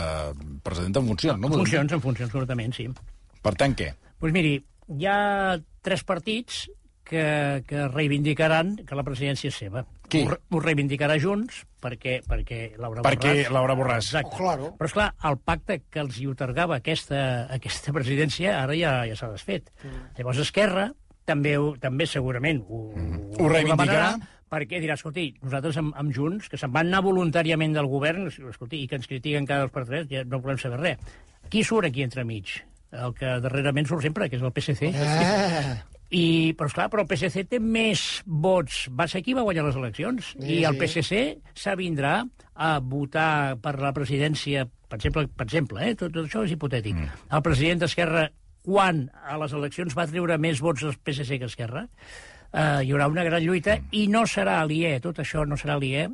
presidenta 0.64 1.04
en 1.04 1.12
funcions, 1.12 1.44
no? 1.44 1.52
En 1.52 1.60
funcions, 1.66 2.00
en 2.00 2.08
funcions, 2.08 2.32
correctament, 2.32 2.78
sí. 2.78 2.88
Per 3.44 3.58
tant, 3.60 3.76
què? 3.76 3.92
Doncs 3.92 4.24
pues 4.24 4.34
miri, 4.34 4.56
hi 4.88 5.06
ha 5.10 5.58
tres 5.84 6.04
partits 6.08 6.66
que, 7.08 7.64
que 7.68 7.88
reivindicaran 7.88 8.76
que 8.88 8.96
la 8.96 9.04
presidència 9.08 9.48
és 9.52 9.56
seva. 9.56 9.86
Qui? 10.08 10.22
Ho, 10.26 10.32
re- 10.34 10.40
ho 10.52 10.60
reivindicarà 10.64 11.16
Junts 11.20 11.62
perquè, 11.84 12.18
perquè 12.28 12.60
Laura 12.80 13.04
Perquè 13.06 13.32
Borràs... 13.34 13.52
Laura 13.56 13.76
Borràs. 13.80 14.08
Exacte. 14.12 14.34
Oh, 14.36 14.38
claro. 14.42 14.70
Però, 14.80 14.88
esclar, 14.90 15.10
el 15.30 15.38
pacte 15.40 15.82
que 15.90 16.00
els 16.04 16.20
hi 16.20 16.28
otorgava 16.32 16.78
aquesta, 16.82 17.22
aquesta 17.56 17.94
presidència 17.96 18.58
ara 18.62 18.76
ja, 18.76 18.94
ja 19.08 19.16
s'ha 19.20 19.32
desfet. 19.32 19.72
Mm. 19.84 20.02
Llavors 20.20 20.42
Esquerra 20.44 20.88
també, 21.28 21.58
ho- 21.60 21.76
també 21.80 22.08
segurament 22.08 22.64
ho, 22.68 22.88
Mm-hmm. 22.98 23.38
Ho 23.44 23.50
reivindicarà? 23.52 24.12
demanarà, 24.16 24.34
perquè 24.50 24.80
dirà, 24.84 24.96
escolti, 24.96 25.28
nosaltres 25.44 25.76
amb, 25.80 25.92
amb 26.00 26.12
Junts, 26.16 26.48
que 26.50 26.58
se'n 26.60 26.72
van 26.72 26.88
anar 26.88 27.02
voluntàriament 27.04 27.76
del 27.76 27.88
govern, 27.92 28.28
escolti, 28.32 28.80
i 28.84 28.88
que 28.88 28.96
ens 29.00 29.08
critiquen 29.08 29.46
cada 29.46 29.66
dos 29.68 29.74
per 29.76 29.84
tres, 29.86 30.08
ja 30.12 30.24
no 30.26 30.40
volem 30.44 30.58
saber 30.58 30.80
res. 30.80 31.12
Qui 31.52 31.64
surt 31.68 31.88
aquí 31.92 32.04
entremig? 32.04 32.56
El 32.96 33.14
que 33.18 33.38
darrerament 33.44 33.88
surt 33.90 34.06
sempre, 34.06 34.30
que 34.30 34.40
és 34.40 34.44
el 34.44 34.54
PSC. 34.56 34.92
Eh. 34.94 35.76
I, 36.08 36.54
però, 36.56 36.70
esclar, 36.70 36.88
però 36.92 37.04
el 37.04 37.10
PSC 37.10 37.44
té 37.52 37.60
més 37.60 38.04
vots. 38.26 38.86
Va 38.96 39.10
ser 39.12 39.20
qui 39.26 39.36
va 39.36 39.44
guanyar 39.44 39.66
les 39.68 39.76
eleccions. 39.80 40.32
Sí, 40.38 40.54
I 40.56 40.62
el 40.70 40.78
sí. 40.78 40.86
PSC 40.86 41.64
s'avindrà 41.66 42.22
a 42.56 42.72
votar 42.80 43.58
per 43.64 43.76
la 43.84 43.92
presidència, 43.94 44.64
per 44.88 45.02
exemple, 45.02 45.28
per 45.28 45.46
exemple 45.50 45.84
eh? 45.84 45.98
tot, 46.00 46.14
tot 46.16 46.24
això 46.24 46.46
és 46.48 46.56
hipotètic. 46.56 46.96
Mm. 46.96 47.28
El 47.36 47.44
president 47.44 47.84
d'Esquerra, 47.84 48.24
quan 48.64 49.04
a 49.28 49.38
les 49.44 49.54
eleccions 49.60 49.98
va 49.98 50.08
treure 50.08 50.40
més 50.40 50.64
vots 50.64 50.88
al 50.88 50.96
PSC 50.96 51.42
que 51.42 51.52
Esquerra, 51.52 51.86
eh, 52.54 52.88
hi 52.88 52.96
haurà 52.96 53.12
una 53.12 53.28
gran 53.28 53.44
lluita 53.44 53.78
i 53.92 54.08
no 54.12 54.24
serà 54.32 54.62
aliè, 54.64 54.96
tot 55.04 55.20
això 55.24 55.44
no 55.46 55.60
serà 55.60 55.76
aliè 55.76 56.08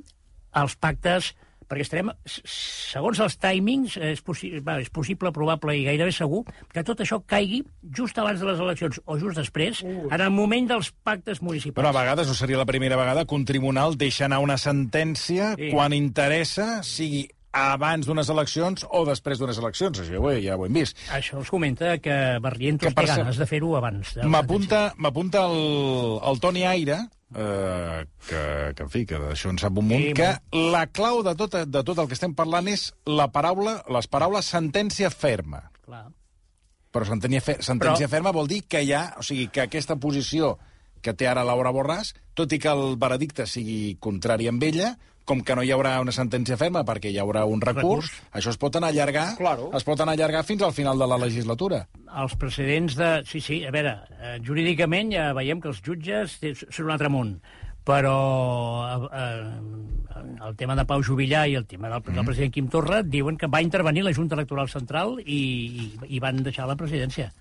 als 0.58 0.76
pactes 0.78 1.34
perquè 1.68 1.82
estarem, 1.86 2.12
segons 2.48 3.20
els 3.24 3.38
timings, 3.42 3.98
és, 3.98 4.22
possi 4.26 4.52
va, 4.66 4.80
és 4.84 4.90
possible, 4.94 5.32
probable 5.36 5.76
i 5.78 5.84
gairebé 5.88 6.12
segur 6.16 6.44
que 6.74 6.84
tot 6.86 7.00
això 7.04 7.22
caigui 7.26 7.64
just 7.96 8.18
abans 8.22 8.40
de 8.42 8.50
les 8.52 8.60
eleccions 8.60 9.00
o 9.06 9.18
just 9.22 9.38
després, 9.42 9.84
en 9.84 10.22
el 10.22 10.32
moment 10.34 10.68
dels 10.74 10.92
pactes 11.04 11.42
municipals. 11.42 11.80
Però 11.82 11.94
a 11.94 12.00
vegades, 12.02 12.28
no 12.28 12.34
seria 12.38 12.58
la 12.62 12.66
primera 12.70 12.98
vegada 13.00 13.26
que 13.26 13.36
un 13.36 13.46
tribunal 13.46 13.98
deixa 13.98 14.26
anar 14.26 14.40
una 14.44 14.58
sentència 14.58 15.56
Sí. 15.58 15.72
quan 15.72 15.94
interessa, 15.94 16.84
sigui 16.84 17.28
abans 17.54 18.08
d'unes 18.08 18.30
eleccions 18.34 18.82
o 18.90 19.04
després 19.06 19.38
d'unes 19.38 19.60
eleccions. 19.62 20.00
Això 20.02 20.16
ja 20.16 20.20
ho, 20.20 20.32
he- 20.32 20.42
ja 20.42 20.56
ho 20.58 20.66
hem 20.66 20.74
vist. 20.74 20.98
Això 21.14 21.38
els 21.38 21.52
comenta 21.54 22.00
que 22.00 22.40
Barrientos 22.42 22.94
té 22.96 23.06
ganes 23.06 23.38
de 23.38 23.46
fer-ho 23.46 23.76
abans. 23.78 24.16
m'apunta 24.98 25.46
el, 25.46 26.20
el 26.32 26.40
Toni 26.40 26.64
Aire, 26.66 26.98
eh, 27.36 28.06
que, 28.28 28.42
que, 28.78 28.84
en 28.84 28.90
fi, 28.94 29.06
que 29.10 29.20
d'això 29.22 29.50
en 29.54 29.60
sap 29.62 29.78
un 29.80 29.88
munt, 29.90 30.04
Sí, 30.10 30.14
que 30.18 30.32
la 30.74 30.86
clau 30.88 31.22
de 31.26 31.34
tot, 31.40 31.56
de 31.68 31.84
tot 31.84 32.00
el 32.04 32.08
que 32.12 32.18
estem 32.18 32.34
parlant 32.38 32.68
és 32.72 32.90
la 33.10 33.30
paraula, 33.34 33.80
les 33.94 34.08
paraules 34.08 34.46
sentència 34.54 35.10
ferma. 35.14 35.64
Clar. 35.86 36.06
Però 36.94 37.08
sentència, 37.10 37.42
fe, 37.42 37.58
sentència 37.66 38.06
Però- 38.08 38.16
ferma 38.18 38.32
vol 38.36 38.48
dir 38.48 38.62
que 38.70 38.84
hi 38.86 38.94
ha... 38.94 39.16
O 39.18 39.24
sigui, 39.26 39.48
que 39.50 39.64
aquesta 39.66 39.96
posició 39.98 40.58
que 41.04 41.12
té 41.18 41.28
ara 41.28 41.44
Laura 41.44 41.72
Borràs, 41.76 42.14
tot 42.38 42.54
i 42.56 42.60
que 42.64 42.70
el 42.72 42.96
veredicte 43.02 43.44
sigui 43.50 43.98
contrari 44.00 44.48
amb 44.48 44.64
ella, 44.64 44.94
com 45.26 45.42
que 45.42 45.56
no 45.56 45.64
hi 45.64 45.72
haurà 45.72 45.96
una 46.04 46.12
sentència 46.12 46.58
ferma 46.60 46.82
perquè 46.84 47.12
hi 47.12 47.18
haurà 47.22 47.46
un 47.48 47.62
recurs, 47.64 48.10
Recurs. 48.12 48.22
això 48.36 48.52
es 48.52 48.58
pot 48.60 48.76
anar 48.76 48.90
a 48.90 48.92
allargar, 48.92 49.26
Claro. 49.38 49.70
es 49.74 49.84
pot 49.88 50.00
anar 50.04 50.12
a 50.14 50.18
allargar 50.18 50.44
fins 50.44 50.62
al 50.62 50.74
final 50.74 51.00
de 51.00 51.08
la 51.08 51.18
legislatura. 51.18 51.88
Els 52.24 52.36
precedents 52.36 52.96
de... 53.00 53.12
Sí, 53.26 53.40
sí, 53.42 53.62
a 53.66 53.72
veure, 53.72 53.98
eh, 54.20 54.40
jurídicament 54.46 55.14
ja 55.16 55.30
veiem 55.34 55.62
que 55.62 55.70
els 55.72 55.82
jutges 55.82 56.40
són 56.70 56.86
un 56.90 56.92
altre 56.98 57.10
món, 57.10 57.38
però 57.84 59.10
eh, 59.12 59.22
eh, 59.24 60.44
el 60.48 60.56
tema 60.60 60.76
de 60.76 60.86
Pau 60.88 61.02
Jubillà 61.04 61.46
i 61.48 61.56
el 61.60 61.66
tema 61.68 61.90
del, 61.92 62.04
del 62.14 62.26
president 62.26 62.54
Quim 62.54 62.68
Torra 62.72 63.02
diuen 63.04 63.38
que 63.38 63.48
va 63.52 63.62
intervenir 63.64 64.04
la 64.04 64.14
Junta 64.14 64.36
Electoral 64.36 64.70
Central 64.72 65.18
i, 65.24 65.40
i, 65.84 65.90
i 66.16 66.20
van 66.24 66.44
deixar 66.44 66.68
la 66.68 66.76
presidència. 66.80 67.32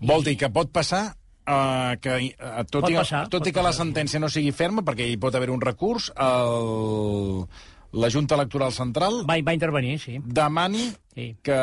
Vol 0.00 0.24
dir 0.24 0.36
que 0.36 0.50
pot 0.52 0.70
passar 0.72 1.14
uh, 1.46 1.96
que, 2.00 2.16
uh, 2.38 2.64
tot, 2.70 2.82
Pot 2.86 2.90
i, 2.90 2.96
passar, 3.00 3.24
tot 3.28 3.46
i 3.46 3.52
que 3.52 3.62
la 3.62 3.70
passar. 3.72 3.84
sentència 3.86 4.20
no 4.22 4.28
sigui 4.32 4.52
ferma, 4.52 4.82
perquè 4.86 5.06
hi 5.10 5.16
pot 5.20 5.34
haver 5.34 5.50
un 5.50 5.60
recurs, 5.60 6.10
el, 6.16 7.46
la 7.92 8.08
Junta 8.10 8.34
Electoral 8.38 8.72
Central 8.72 9.22
Va, 9.28 9.36
va 9.44 9.52
intervenir, 9.54 9.98
sí. 10.00 10.18
demani 10.24 10.90
Sí. 11.12 11.26
que 11.44 11.54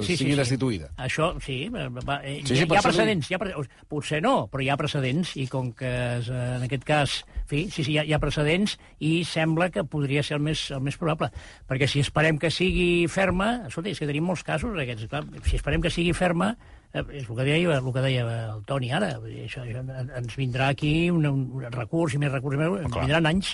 Sí, 0.00 0.14
sigui 0.16 0.32
sí. 0.32 0.38
destituïda. 0.38 0.86
Això, 0.96 1.34
sí, 1.44 1.68
va, 1.68 2.22
eh, 2.24 2.38
Sí, 2.42 2.54
sí, 2.56 2.62
hi, 2.64 2.68
hi 2.72 2.76
ha 2.78 2.80
precedents. 2.80 3.28
Hi 3.30 3.34
ha, 3.36 3.38
pre- 3.42 3.52
potser 3.86 4.22
no, 4.24 4.46
però 4.48 4.62
hi 4.64 4.70
ha 4.72 4.78
precedents, 4.80 5.34
i 5.36 5.44
com 5.46 5.74
que 5.76 5.90
és, 6.16 6.30
eh, 6.32 6.54
en 6.56 6.64
aquest 6.64 6.86
cas, 6.88 7.18
fi, 7.44 7.66
sí, 7.68 7.84
sí, 7.84 7.92
hi 7.92 7.98
ha, 8.00 8.04
hi 8.08 8.14
ha 8.16 8.18
precedents, 8.22 8.78
i 9.04 9.26
sembla 9.28 9.68
que 9.68 9.84
podria 9.84 10.22
ser 10.24 10.38
el 10.38 10.42
més, 10.46 10.70
el 10.72 10.80
més 10.80 10.96
probable. 10.96 11.28
Perquè 11.68 11.86
si 11.86 12.00
esperem 12.00 12.38
que 12.40 12.48
sigui 12.50 13.04
ferma, 13.12 13.66
escolta, 13.68 13.90
és 13.92 14.00
que 14.00 14.08
tenim 14.08 14.24
molts 14.24 14.42
casos 14.42 14.72
aquests, 14.72 15.04
clar, 15.12 15.26
si 15.44 15.56
esperem 15.60 15.84
que 15.84 15.90
sigui 15.92 16.14
ferma, 16.16 16.54
és 16.94 17.26
el 17.28 17.36
que 17.36 17.44
deia, 17.44 17.78
el 17.78 17.92
que 17.92 18.00
deia 18.04 18.22
el 18.54 18.62
Toni 18.64 18.90
ara, 18.96 19.10
això, 19.20 19.62
això 19.66 19.82
en- 19.82 20.12
ens 20.22 20.36
vindrà 20.38 20.68
aquí 20.72 21.10
un, 21.10 21.26
un 21.26 21.66
recurs 21.72 22.14
i 22.14 22.18
més 22.22 22.32
recurs, 22.32 22.56
i 22.56 22.62
més, 22.62 22.80
ens 22.86 22.96
vindran 22.96 23.26
anys, 23.28 23.52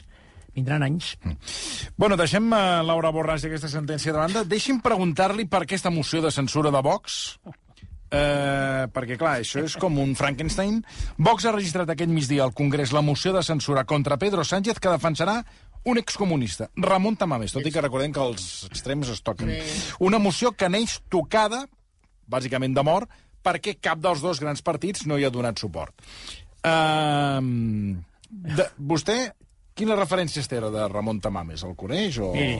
vindran 0.54 0.82
anys. 0.86 1.16
Bueno, 1.96 2.16
deixem 2.16 2.46
uh, 2.52 2.80
Laura 2.86 3.10
Borràs 3.10 3.42
i 3.42 3.50
aquesta 3.50 3.68
sentència 3.72 4.12
de 4.14 4.18
banda. 4.22 4.44
Deixi'm 4.46 4.78
preguntar-li 4.84 5.48
per 5.50 5.64
aquesta 5.64 5.90
moció 5.90 6.22
de 6.22 6.30
censura 6.30 6.70
de 6.70 6.82
Vox. 6.86 7.38
Eh, 8.14 8.86
perquè, 8.94 9.16
clar, 9.18 9.40
això 9.42 9.64
és 9.66 9.74
com 9.80 9.96
un 9.98 10.12
Frankenstein. 10.14 10.76
Vox 11.18 11.48
ha 11.48 11.52
registrat 11.56 11.88
aquest 11.90 12.10
migdia 12.12 12.44
al 12.44 12.52
Congrés 12.54 12.92
la 12.94 13.02
moció 13.02 13.32
de 13.34 13.42
censura 13.42 13.82
contra 13.84 14.16
Pedro 14.20 14.44
Sánchez 14.46 14.78
que 14.78 14.92
defensarà 14.92 15.40
un 15.90 15.98
excomunista, 15.98 16.68
Ramon 16.76 17.16
Tamames, 17.18 17.52
tot 17.52 17.66
i 17.66 17.72
que 17.74 17.82
recordem 17.82 18.12
que 18.14 18.22
els 18.22 18.44
extrems 18.70 19.10
es 19.10 19.18
toquen. 19.26 19.50
Una 19.98 20.20
moció 20.22 20.52
que 20.54 20.68
neix 20.70 21.00
tocada, 21.12 21.64
bàsicament 22.30 22.72
de 22.76 22.84
mort, 22.86 23.10
perquè 23.44 23.76
cap 23.82 24.00
dels 24.02 24.22
dos 24.24 24.40
grans 24.42 24.62
partits 24.64 25.04
no 25.06 25.18
hi 25.20 25.26
ha 25.28 25.32
donat 25.34 25.60
suport. 25.60 25.94
Uh, 26.64 27.40
de, 28.30 28.66
vostè, 28.78 29.18
quines 29.76 29.98
referències 30.00 30.48
té 30.48 30.60
de 30.64 30.88
Ramon 30.88 31.20
Tamames? 31.20 31.62
El 31.68 31.76
coneix 31.76 32.18
o... 32.24 32.32
Miri, 32.34 32.58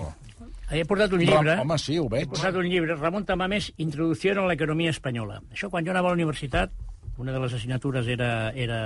he 0.75 0.85
portat 0.89 1.13
un 1.17 1.23
llibre... 1.25 1.57
Home, 1.63 1.79
sí, 1.81 1.97
ho 2.01 2.07
He 2.09 2.13
veig. 2.19 2.29
posat 2.33 2.57
un 2.61 2.69
llibre, 2.69 2.97
Ramon 3.01 3.25
Tamames, 3.29 3.71
Introducció 3.85 4.35
a 4.41 4.47
l'economia 4.51 4.93
espanyola. 4.95 5.41
Això, 5.53 5.71
quan 5.73 5.87
jo 5.87 5.93
anava 5.95 6.11
a 6.11 6.15
la 6.15 6.21
universitat, 6.21 6.73
una 7.19 7.33
de 7.33 7.41
les 7.41 7.53
assignatures 7.55 8.07
era, 8.09 8.51
era 8.51 8.79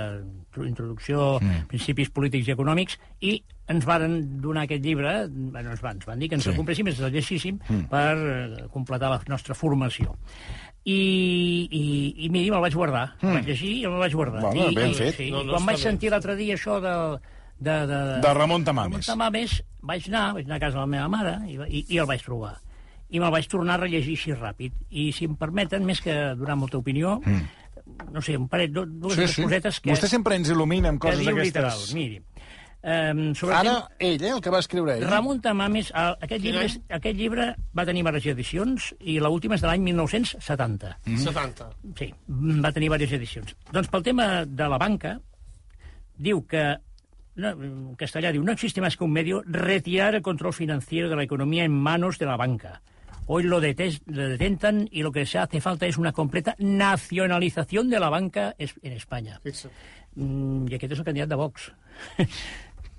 introducció, 0.65 1.39
mm. 1.41 1.67
principis 1.71 2.09
polítics 2.13 2.47
i 2.47 2.53
econòmics, 2.55 2.97
i 3.21 3.35
ens 3.69 3.85
varen 3.85 4.41
donar 4.41 4.63
aquest 4.65 4.83
llibre, 4.83 5.13
bueno, 5.29 5.71
ens 5.71 5.81
van, 5.81 5.97
ens 5.99 6.05
van 6.09 6.19
dir 6.19 6.29
que 6.29 6.35
ens 6.39 6.43
Sí. 6.45 6.49
el 6.51 6.57
compréssim, 6.57 6.87
ens 6.87 6.99
el 6.99 7.11
llegíssim, 7.13 7.59
mm. 7.67 7.85
per 7.91 8.17
eh, 8.17 8.67
completar 8.73 9.09
la 9.11 9.21
nostra 9.27 9.55
formació. 9.55 10.15
I, 10.85 11.67
i, 11.69 11.81
i 12.25 12.29
miri, 12.33 12.49
me'l 12.49 12.63
vaig 12.63 12.73
guardar. 12.77 13.09
Mm. 13.21 13.33
Vaig 13.39 13.49
llegir 13.51 13.73
i 13.81 13.83
me'l 13.87 13.99
vaig 14.01 14.15
guardar. 14.15 14.41
Bueno, 14.47 14.69
I, 14.71 14.75
ben 14.77 14.93
i, 14.93 14.95
fet. 14.97 15.17
Sí, 15.19 15.27
No, 15.33 15.43
no, 15.43 15.53
quan 15.57 15.67
vaig 15.67 15.77
bé. 15.77 15.83
sentir 15.83 16.09
l'altre 16.13 16.35
dia 16.39 16.55
això 16.55 16.79
de, 16.81 16.93
de, 17.59 17.75
de, 17.91 17.99
De 18.23 18.33
Ramon 18.33 18.63
Tamames. 18.65 19.03
Ramon 19.03 19.05
Tamames, 19.11 19.59
vaig 19.81 20.07
anar, 20.09 20.33
vaig 20.39 20.47
anar 20.49 20.57
a 20.57 20.63
casa 20.63 20.77
de 20.79 20.83
la 20.85 20.89
meva 20.95 21.07
mare 21.11 21.35
i, 21.49 21.59
i, 21.67 21.85
i 21.95 21.99
el 22.01 22.07
vaig 22.09 22.23
trobar. 22.25 22.55
I 23.09 23.19
me'l 23.21 23.31
vaig 23.33 23.47
tornar 23.49 23.75
a 23.77 23.83
rellegir 23.83 24.15
així 24.17 24.33
ràpid. 24.37 24.73
I, 24.89 25.09
si 25.13 25.25
em 25.29 25.35
permeten, 25.37 25.85
més 25.85 26.01
que 26.01 26.15
donar 26.39 26.55
molta 26.61 26.77
opinió, 26.79 27.19
mm. 27.25 27.58
No 28.11 28.21
sé, 28.21 28.37
un 28.37 28.47
parell, 28.49 28.71
do, 28.73 28.85
dues 28.85 29.15
Sí, 29.15 29.27
sí, 29.27 29.43
cosetes 29.43 29.79
que, 29.79 29.91
Vostè 29.91 30.07
sempre 30.07 30.35
ens 30.35 30.49
il·lumina 30.49 30.89
amb 30.89 31.01
que 31.01 31.07
coses 31.09 31.19
diu 31.25 31.35
d'aquestes. 31.35 31.45
literal. 31.45 31.79
Miri, 31.93 32.21
um, 32.81 33.35
sobre 33.35 33.55
Ara, 33.55 33.61
el 33.61 33.75
tema- 33.75 33.89
ell, 33.99 34.23
eh, 34.23 34.29
el 34.35 34.41
que 34.41 34.49
va 34.49 34.59
escriure 34.59 34.97
ell. 34.97 35.05
Ramon 35.09 35.41
Tamames, 35.41 35.91
el, 35.95 36.15
aquest, 36.21 36.41
llibre, 36.43 36.65
és- 36.65 36.79
aquest 36.89 37.17
llibre 37.17 37.55
va 37.77 37.85
tenir 37.85 38.01
diverses 38.03 38.31
edicions 38.33 38.95
i 38.99 39.19
l'última 39.19 39.55
és 39.55 39.61
de 39.61 39.67
l'any 39.67 39.81
1970. 39.81 40.97
Mm. 41.05 41.17
70. 41.17 41.69
Sí, 41.95 42.13
va 42.29 42.71
tenir 42.71 42.87
diverses 42.87 43.11
edicions. 43.13 43.55
Doncs 43.71 43.87
pel 43.89 44.03
tema 44.03 44.45
de 44.45 44.67
la 44.69 44.77
banca, 44.77 45.19
diu 46.17 46.45
que, 46.47 46.77
no, 47.35 47.49
en 47.51 47.95
castellà 47.95 48.31
diu, 48.31 48.43
no 48.43 48.51
existe 48.51 48.81
más 48.81 48.97
que 48.97 49.03
un 49.03 49.11
medio 49.11 49.41
retirar 49.45 50.15
el 50.15 50.21
control 50.21 50.53
financiero 50.53 51.09
de 51.09 51.15
la 51.15 51.23
economía 51.23 51.63
en 51.63 51.71
manos 51.71 52.17
de 52.19 52.25
la 52.25 52.35
banca. 52.37 52.81
Hoy 53.31 53.43
lo, 53.43 53.59
detes- 53.61 54.01
lo 54.07 54.27
detentan 54.27 54.87
y 54.91 55.03
lo 55.03 55.11
que 55.11 55.25
se 55.25 55.37
hace 55.37 55.61
falta 55.61 55.85
es 55.85 55.97
una 55.97 56.11
completa 56.11 56.55
nacionalización 56.57 57.89
de 57.89 57.99
la 57.99 58.09
banca 58.09 58.55
es- 58.57 58.73
en 58.81 58.93
España. 58.93 59.39
Mm, 60.15 60.65
I 60.67 60.73
aquest 60.75 60.93
és 60.95 60.99
el 60.99 61.05
candidat 61.05 61.29
de 61.29 61.35
Vox. 61.37 61.69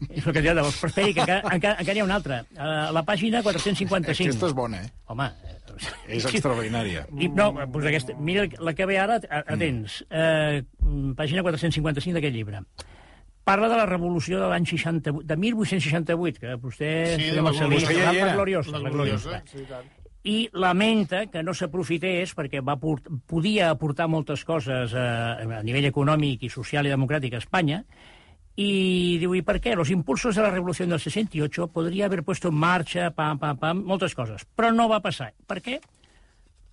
És 0.09 0.25
el 0.27 0.33
que 0.33 0.41
deia 0.41 0.55
de 0.57 0.63
vols. 0.65 0.79
Però 0.81 0.89
esperi, 0.89 1.13
que 1.13 1.21
encara, 1.21 1.43
encara, 1.53 1.75
encara 1.83 1.97
hi 1.99 2.01
ha 2.01 2.05
una 2.07 2.15
altra. 2.17 2.39
A 2.57 2.89
la 2.95 3.03
pàgina 3.05 3.43
455. 3.45 4.31
Aquesta 4.31 4.47
és 4.49 4.55
bona, 4.57 4.79
eh? 4.87 4.89
Home... 5.13 5.27
És 6.09 6.25
extraordinària. 6.29 7.03
I, 7.21 7.29
no, 7.29 7.51
doncs 7.67 7.87
aquesta, 7.91 8.15
mira 8.17 8.47
la 8.65 8.73
que 8.77 8.87
ve 8.89 8.97
ara, 9.01 9.19
atents. 9.43 9.99
Eh, 10.09 10.63
pàgina 11.19 11.45
455 11.45 12.17
d'aquest 12.17 12.35
llibre. 12.35 12.63
Parla 13.45 13.69
de 13.69 13.77
la 13.77 13.85
revolució 13.89 14.41
de 14.41 14.49
l'any 14.49 14.65
68, 14.73 15.21
de 15.29 15.37
1868, 15.37 16.41
que 16.41 16.57
vostè... 16.65 16.91
Sí, 17.17 17.31
de 17.31 17.37
la 17.37 17.45
Marcelí, 17.51 17.77
gloriosa. 17.77 17.93
la, 17.93 18.05
Ja 18.09 18.13
hi 18.13 18.21
era. 18.25 18.35
gloriosa. 18.41 18.71
La 18.73 18.79
La 18.87 18.91
gloriosa, 18.97 19.29
gloriosa. 19.37 19.53
sí, 19.53 19.65
tant. 19.69 20.00
I 20.25 20.51
lamenta 20.53 21.25
que 21.33 21.43
no 21.43 21.55
s'aprofités 21.57 22.35
perquè 22.37 22.61
va 22.61 22.77
port, 22.77 23.07
podia 23.27 23.71
aportar 23.73 24.09
moltes 24.09 24.45
coses 24.45 24.93
a, 24.93 25.41
a 25.41 25.63
nivell 25.65 25.89
econòmic 25.89 26.45
i 26.45 26.53
social 26.53 26.85
i 26.85 26.93
democràtic 26.93 27.35
a 27.35 27.41
Espanya, 27.41 27.85
y 28.63 29.19
digo, 29.19 29.35
¿y 29.35 29.41
por 29.41 29.59
qué? 29.59 29.75
Los 29.75 29.91
impulsos 29.91 30.37
de 30.37 30.43
la 30.43 30.51
revolución 30.51 30.91
del 30.91 31.01
68 31.01 31.69
podría 31.69 32.05
haber 32.05 32.25
puesto 32.25 32.49
en 32.49 32.57
marcha, 32.57 33.11
pam, 33.13 33.39
pam, 33.39 33.57
pam, 33.57 33.83
moltes 33.85 34.15
coses. 34.15 34.45
Però 34.45 34.69
no 34.69 34.85
va 34.91 35.01
passar. 35.01 35.33
Per 35.49 35.63
què? 35.65 35.79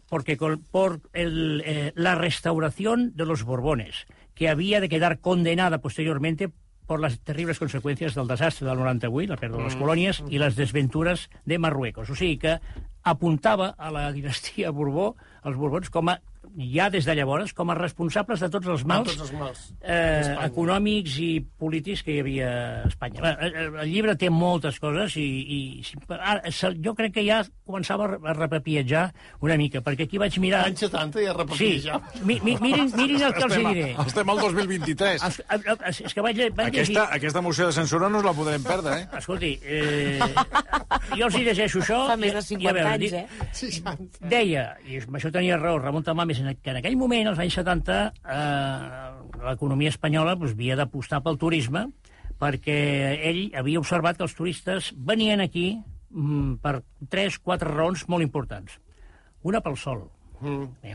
Porque 0.10 0.36
con, 0.36 0.60
por 0.72 1.00
el, 1.14 1.62
eh, 1.66 1.94
la 1.96 2.16
restauración 2.16 3.16
de 3.16 3.26
los 3.26 3.44
Borbones, 3.44 4.06
que 4.34 4.50
había 4.50 4.82
de 4.82 4.90
quedar 4.90 5.20
condenada 5.20 5.80
posteriormente 5.80 6.50
por 6.88 7.00
las 7.00 7.20
terribles 7.20 7.60
conseqüències 7.60 8.16
del 8.16 8.28
desastre 8.28 8.68
del 8.68 8.80
98, 8.80 9.32
la 9.32 9.40
pèrdua 9.40 9.64
de 9.64 9.70
les 9.70 9.80
colònies, 9.80 10.22
i 10.28 10.40
les 10.40 10.56
desventures 10.56 11.30
de 11.46 11.60
Marruecos. 11.60 12.10
O 12.10 12.16
sigui 12.16 12.36
que 12.40 12.58
apuntava 13.14 13.74
a 13.78 13.92
la 13.94 14.08
dinastia 14.16 14.72
Borbó, 14.72 15.14
als 15.44 15.58
Borbons, 15.58 15.90
com 15.94 16.10
a, 16.12 16.18
ja 16.58 16.90
des 16.90 17.06
de 17.06 17.14
llavors, 17.16 17.54
com 17.54 17.70
a 17.70 17.76
responsables 17.78 18.40
de 18.42 18.50
tots 18.50 18.66
els 18.74 18.84
mals, 18.90 19.12
tots 19.12 19.28
els 19.28 19.34
mals 19.38 19.60
eh, 19.86 20.34
econòmics 20.48 21.18
i 21.22 21.30
polítics 21.60 22.02
que 22.04 22.16
hi 22.16 22.20
havia 22.24 22.48
a 22.50 22.88
Espanya. 22.90 23.22
Bé, 23.22 23.34
El, 23.46 23.76
el 23.84 23.92
llibre 23.92 24.16
té 24.18 24.30
moltes 24.34 24.80
coses 24.82 25.14
i, 25.22 25.26
i 25.28 25.60
si- 25.86 26.00
ara, 26.18 26.42
se- 26.52 26.74
jo 26.82 26.96
crec 26.98 27.14
que 27.20 27.26
ja 27.28 27.44
començava 27.68 28.08
a 28.08 28.12
re- 28.16 28.20
a 28.26 28.34
repapiejar 28.34 29.04
una 29.46 29.58
mica, 29.62 29.84
perquè 29.86 30.08
aquí 30.08 30.18
vaig 30.18 30.40
mirar... 30.42 30.64
Anys 30.72 30.86
70 30.88 31.22
ja 31.28 31.36
Sí, 31.38 31.38
repetia. 31.38 32.00
mi, 32.26 32.40
mi, 32.42 32.58
mirin, 32.62 32.90
mirin 32.98 33.22
el 33.28 33.34
que 33.38 33.44
els 33.46 33.58
diré. 33.58 33.88
estem 34.08 34.30
al 34.34 34.40
2023. 34.42 35.24
Es, 35.30 35.40
es, 35.92 36.02
és 36.10 36.14
que 36.18 36.22
vaig, 36.26 36.42
vaig 36.58 36.74
llegir... 36.74 36.98
Aquesta, 36.98 37.06
aquesta 37.16 37.42
moció 37.46 37.68
de 37.70 37.78
censura 37.78 38.10
no 38.10 38.20
us 38.24 38.26
la 38.26 38.34
podrem 38.34 38.64
perdre, 38.66 39.02
eh? 39.04 39.08
Escolti, 39.20 39.54
eh, 39.62 40.18
jo 41.16 41.26
els 41.28 41.36
hi 41.38 41.44
llegeixo 41.46 41.82
això... 41.84 42.02
Fa 42.10 42.18
més 42.18 42.34
de 42.34 42.42
i- 42.42 42.48
i 42.48 42.50
50 42.58 42.70
a 42.70 42.74
veure, 42.74 42.96
anys, 42.98 43.14
eh? 43.14 43.52
60. 43.62 44.28
Deia, 44.32 44.66
i 44.88 45.00
amb 45.04 45.20
això 45.20 45.32
tenia 45.34 45.58
raó 45.62 45.78
Ramon 45.82 46.04
Tamames, 46.08 46.40
que 46.56 46.72
en 46.72 46.78
aquell 46.80 46.98
moment, 46.98 47.28
als 47.28 47.40
anys 47.40 47.54
70, 47.60 48.14
eh, 48.24 49.42
l'economia 49.44 49.90
espanyola 49.90 50.36
doncs, 50.36 50.54
havia 50.56 50.76
d'apostar 50.80 51.22
pel 51.24 51.38
turisme 51.38 51.88
perquè 52.40 52.78
ell 53.30 53.52
havia 53.58 53.80
observat 53.82 54.18
que 54.18 54.24
els 54.28 54.36
turistes 54.38 54.92
venien 54.98 55.42
aquí 55.42 55.80
mm, 56.10 56.60
per 56.62 56.84
tres, 57.10 57.40
quatre 57.40 57.72
raons 57.74 58.06
molt 58.08 58.24
importants. 58.24 58.80
Una 59.44 59.62
pel 59.62 59.78
sol, 59.78 60.10
Mm, 60.40 60.68
Bé. 60.84 60.92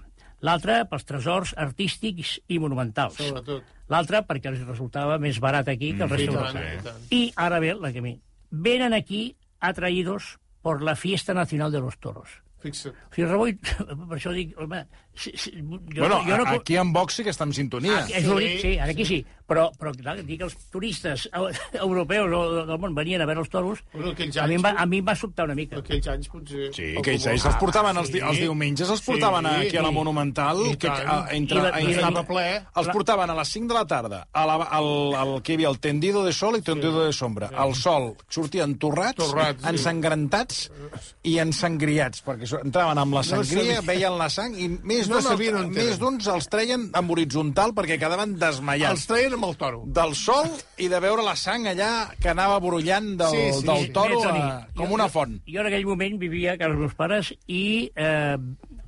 l'altra 0.47 0.85
pels 0.87 1.05
tresors 1.05 1.51
artístics 1.59 2.37
i 2.47 2.61
monumentals. 2.63 3.17
sobretot. 3.19 3.65
L'altra 3.91 4.21
perquè 4.25 4.47
els 4.53 4.61
resultava 4.67 5.19
més 5.19 5.41
barat 5.41 5.67
aquí 5.69 5.93
que 5.97 6.05
el 6.05 6.11
resto 6.11 6.33
tant, 6.37 6.55
d'Europa. 6.55 6.93
i 7.11 7.33
ahora 7.35 7.59
ve 7.59 7.75
la 7.75 7.93
que 7.93 8.01
me... 8.01 8.21
Venen 8.53 8.93
aquí 8.95 9.35
atraídos 9.59 10.39
por 10.63 10.81
la 10.83 10.95
fiesta 10.95 11.35
nacional 11.35 11.73
de 11.73 11.81
los 11.81 11.99
toros. 11.99 12.29
Fixa't. 12.63 12.95
O 12.95 13.15
sigui, 13.15 13.27
Raboy, 13.27 13.55
per 14.11 14.19
això 14.19 14.33
dic, 14.35 14.53
home, 14.61 14.85
si, 15.15 15.33
si, 15.35 15.53
jo, 15.59 15.99
bueno, 15.99 16.21
jo 16.29 16.39
no... 16.39 16.47
aquí 16.55 16.79
en 16.79 16.93
Vox 16.95 17.19
sí 17.19 17.27
que 17.27 17.35
està 17.35 17.49
en 17.49 17.55
sintonia. 17.57 18.05
Ah, 18.05 18.11
és 18.21 18.29
l'únic, 18.29 18.61
sí, 18.63 18.77
ara 18.79 18.95
aquí 18.95 19.07
sí. 19.09 19.19
Però, 19.47 19.67
però 19.77 19.91
clar, 19.93 20.15
dic 20.25 20.39
que 20.39 20.47
els 20.47 20.55
turistes 20.71 21.27
eu- 21.35 21.49
europeus 21.87 22.31
o 22.33 22.43
del 22.69 22.79
món 22.79 22.95
venien 22.95 23.21
a 23.21 23.27
veure 23.27 23.43
els 23.43 23.51
toros, 23.51 23.81
Bueno, 23.93 24.13
aquells 24.13 24.37
a 24.39 24.47
mi, 24.47 24.55
anys- 24.57 24.65
va, 24.65 24.71
a 24.79 24.87
mi 24.87 24.99
em 25.03 25.09
va 25.09 25.15
sobtar 25.19 25.45
una 25.49 25.55
mica. 25.59 25.81
Aquells 25.83 26.09
anys 26.09 26.29
potser... 26.33 26.69
Sí, 26.73 26.87
el 26.97 27.03
que 27.03 27.13
ells, 27.17 27.25
futbol- 27.27 27.33
ells 27.35 27.47
els 27.51 27.57
portaven 27.61 27.97
els, 28.03 28.13
di 28.13 28.21
Sí. 28.21 28.25
els 28.29 28.39
diumenges, 28.39 28.91
els 28.95 29.03
portaven 29.03 29.49
Sí, 29.51 29.67
aquí 29.67 29.77
a 29.77 29.83
la 29.83 29.91
Monumental, 29.91 30.63
i 30.71 30.77
que, 30.77 30.89
a, 30.89 31.17
entre, 31.35 31.59
I 31.59 31.63
la- 31.63 31.73
a, 31.75 31.81
i 31.83 31.93
estava 31.97 32.23
ple. 32.29 32.47
els 32.77 32.89
portaven 32.95 33.31
a 33.31 33.37
les 33.41 33.49
5 33.59 33.69
de 33.69 33.75
la 33.75 33.85
tarda 33.87 34.23
a 34.33 34.47
la, 34.47 34.55
al, 34.79 34.91
al, 35.15 35.35
que 35.43 35.53
hi 35.53 35.57
havia 35.61 35.69
el 35.75 35.79
tendido 35.81 36.25
de 36.25 36.33
sol 36.33 36.57
i 36.57 36.63
tendido 36.63 37.05
de 37.05 37.13
sombra. 37.13 37.51
El 37.65 37.75
sol 37.75 38.13
sortien 38.31 38.79
torrats, 38.79 39.19
Torrats, 39.19 39.63
sí. 39.63 39.69
ensangrentats 39.75 40.71
i 41.29 41.37
ensangriats, 41.43 42.23
perquè 42.25 42.49
entraven 42.63 42.99
amb 42.99 43.15
la 43.19 43.23
sangria, 43.27 43.81
sabia- 43.81 43.81
veien 43.87 44.17
la 44.19 44.29
sang, 44.33 44.55
i 44.59 44.69
més 44.83 45.09
No 45.09 45.17
d'uns 45.19 45.29
sabien 45.29 45.59
els, 45.59 46.27
els 46.33 46.49
treien 46.49 46.89
amb 46.95 47.11
horitzontal 47.11 47.73
perquè 47.75 47.99
quedaven 48.01 48.37
desmaiats. 48.39 48.93
Els 48.93 49.07
treien 49.11 49.32
amb 49.35 49.45
el 49.49 49.57
toro. 49.57 49.83
Del 49.87 50.15
sol 50.19 50.51
i 50.79 50.89
de 50.89 51.01
veure 51.01 51.23
la 51.27 51.35
sang 51.37 51.67
allà 51.71 51.93
que 52.21 52.31
anava 52.33 52.59
brollant 52.61 53.13
del, 53.21 53.31
Sí, 53.37 53.61
sí, 53.61 53.67
del 53.67 53.93
toro 53.93 54.21
a, 54.29 54.67
com 54.77 54.87
jo- 54.89 54.95
una 54.95 55.05
jo- 55.09 55.15
font. 55.19 55.39
Jo 55.47 55.61
en 55.61 55.67
aquell 55.73 55.87
moment 55.87 56.19
vivia 56.21 56.53
a 56.53 56.59
casa 56.59 56.71
dels 56.75 56.81
meus 56.81 56.95
pares 56.95 57.33
i 57.47 57.91
eh, 57.95 58.37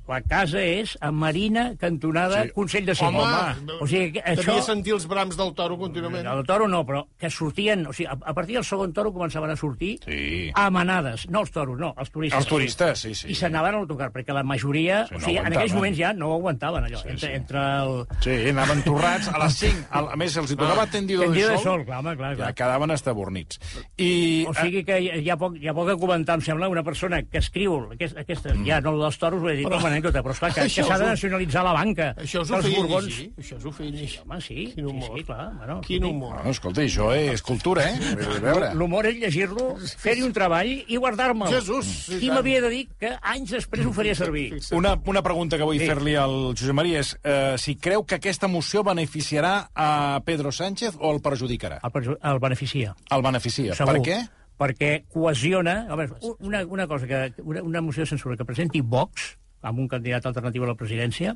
la 0.07 0.19
casa 0.21 0.61
és 0.61 0.95
a 1.01 1.11
Marina, 1.11 1.73
cantonada 1.81 2.43
Sí. 2.45 2.51
Consell 2.55 2.85
de 2.85 2.93
Cent. 2.95 3.15
Home, 3.15 3.77
o 3.81 3.87
sigui, 3.87 4.11
que 4.13 4.21
això... 4.23 4.45
devia 4.51 4.61
sentir 4.65 4.93
els 4.93 5.07
brams 5.09 5.37
del 5.37 5.53
toro 5.57 5.77
contínuament. 5.79 6.27
El 6.27 6.43
toro 6.45 6.67
no, 6.67 6.83
però 6.85 7.05
que 7.17 7.29
sortien... 7.29 7.85
O 7.87 7.93
sigui, 7.93 8.07
a, 8.11 8.17
a 8.21 8.33
partir 8.37 8.55
del 8.59 8.63
segon 8.67 8.93
toro 8.93 9.11
començaven 9.15 9.49
a 9.51 9.55
sortir 9.57 9.95
Sí. 10.05 10.51
a 10.53 10.69
manades. 10.69 11.27
No 11.29 11.41
els 11.41 11.51
toros, 11.51 11.79
no, 11.79 11.93
els 11.97 12.11
turistes. 12.11 12.39
Els 12.39 12.47
turistes, 12.49 12.99
sí, 12.99 13.13
sí. 13.15 13.31
I 13.33 13.35
s'anaven 13.39 13.75
a 13.75 13.79
l'autocar, 13.79 14.11
perquè 14.13 14.33
la 14.35 14.43
majoria... 14.43 15.05
Sí, 15.09 15.15
o 15.15 15.17
no 15.19 15.25
sigui, 15.25 15.37
en 15.37 15.45
aguantaven. 15.45 15.57
aquells 15.57 15.73
moments 15.79 15.97
ja 15.99 16.13
no 16.13 16.29
ho 16.29 16.37
aguantaven, 16.37 16.83
allò. 16.89 17.01
Sí, 17.01 17.09
entre, 17.15 17.27
sí. 17.29 17.33
entre 17.41 17.65
el... 17.81 17.95
Sí, 18.21 18.35
anaven 18.53 18.83
torrats 18.85 19.29
a 19.33 19.41
les 19.43 19.57
5. 19.63 19.87
A, 19.89 20.03
a 20.13 20.19
més, 20.21 20.37
els 20.37 20.51
hi 20.53 20.59
tocava 20.59 20.85
tendido, 20.87 21.23
Tendido 21.25 21.49
de 21.49 21.55
de 21.55 21.63
sol. 21.63 21.79
sol, 21.81 21.85
clar, 21.89 21.99
home, 22.03 22.15
clar, 22.19 22.31
Ja 22.35 22.43
clar. 22.43 22.53
quedaven 22.61 22.91
estabornits. 22.95 23.59
I, 23.97 24.45
O 24.47 24.53
sigui 24.53 24.83
que 24.85 24.99
hi, 25.01 25.29
ha 25.29 25.37
poc, 25.39 25.57
hi 25.61 25.67
ha 25.67 25.73
poc 25.73 25.89
a 25.89 25.97
comentar, 25.97 26.35
em 26.39 26.41
sembla, 26.45 26.69
una 26.69 26.83
persona 26.83 27.23
que 27.23 27.37
escriu 27.41 27.77
aquest, 27.95 28.17
aquestes, 28.21 28.53
mm. 28.55 28.65
ja 28.67 28.81
no 28.81 28.93
el 28.95 29.01
dels 29.05 29.17
toros, 29.21 29.41
ho 29.43 29.49
he 29.49 29.55
dit 29.57 29.65
a 29.65 29.79
anècdota, 29.95 30.21
però 30.21 30.35
esclar, 30.35 30.51
que, 30.53 30.67
que 30.67 30.83
s'ha 30.85 30.97
de 30.99 31.07
nacionalitzar 31.09 31.63
la 31.65 31.73
banca. 31.73 32.11
Això 32.19 32.43
us 32.43 32.51
ho 32.51 32.59
feia 32.61 32.81
Borbons... 32.83 33.07
llegir? 33.07 33.31
Això 33.39 33.57
us 33.57 33.65
ho 33.65 33.71
feia 33.71 33.91
llegir? 33.95 34.19
Home, 34.25 34.39
sí, 34.43 34.59
Quin 34.75 34.85
sí, 34.85 34.91
humor. 34.91 35.17
sí, 35.17 35.23
clar. 35.31 35.47
Bueno, 35.57 35.79
Quin 35.87 36.03
humor. 36.11 36.35
Bueno, 36.35 36.51
escolta, 36.51 36.83
això 36.83 37.09
és 37.15 37.41
cultura, 37.45 37.87
eh? 37.89 38.71
L'humor 38.75 39.07
és 39.09 39.17
llegir-lo, 39.23 39.71
fer-hi 40.01 40.23
un 40.27 40.33
treball 40.35 40.69
i 40.85 40.97
guardar-me'l. 40.99 41.49
Jesús, 41.53 41.85
sí, 42.09 42.19
Qui 42.21 42.29
m'havia 42.33 42.61
de 42.61 42.69
dir 42.73 42.83
que 42.99 43.13
anys 43.21 43.55
després 43.57 43.85
ho 43.87 43.93
faria 43.95 44.15
servir? 44.17 44.47
Una, 44.75 44.95
una 45.05 45.21
pregunta 45.23 45.57
que 45.57 45.63
vull 45.67 45.79
Sí. 45.79 45.87
fer-li 45.87 46.15
al 46.19 46.53
Josep 46.55 46.73
Maria 46.75 46.99
és 47.03 47.15
eh, 47.23 47.55
si 47.61 47.75
creu 47.75 48.05
que 48.05 48.15
aquesta 48.19 48.47
moció 48.47 48.83
beneficiarà 48.83 49.69
a 49.75 50.21
Pedro 50.25 50.51
Sánchez 50.51 50.95
o 50.99 51.11
el 51.13 51.21
perjudicarà? 51.21 51.79
El, 51.83 51.91
perju- 51.91 52.17
el 52.21 52.39
beneficia. 52.39 52.95
El 53.11 53.21
beneficia. 53.21 53.75
Segur. 53.75 53.93
Per 53.93 54.01
què? 54.07 54.17
Perquè 54.57 54.91
cohesiona... 55.11 55.85
A 55.91 55.95
veure, 55.99 56.15
una, 56.39 56.61
una 56.65 56.87
cosa, 56.87 57.05
que 57.07 57.33
una, 57.43 57.61
una 57.61 57.81
moció 57.81 58.03
de 58.03 58.07
censura 58.07 58.37
que 58.37 58.45
presenti 58.47 58.79
Vox 58.81 59.33
amb 59.65 59.81
un 59.81 59.89
candidat 59.91 60.27
alternatiu 60.29 60.65
a 60.65 60.71
la 60.71 60.77
presidència, 60.79 61.33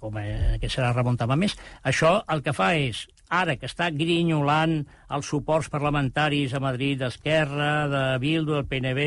com 0.00 0.16
eh, 0.20 0.56
que 0.60 0.70
serà 0.72 0.92
Ramon 0.92 1.18
Tamames, 1.20 1.56
això 1.84 2.16
el 2.32 2.44
que 2.44 2.54
fa 2.56 2.72
és, 2.76 3.04
ara 3.32 3.56
que 3.56 3.68
està 3.68 3.90
grinyolant 3.94 4.82
els 5.16 5.28
suports 5.28 5.70
parlamentaris 5.72 6.54
a 6.54 6.62
Madrid 6.62 7.00
d'Esquerra, 7.00 7.72
de 7.90 8.02
Bildu, 8.22 8.58
del 8.58 8.68
PNB, 8.70 9.06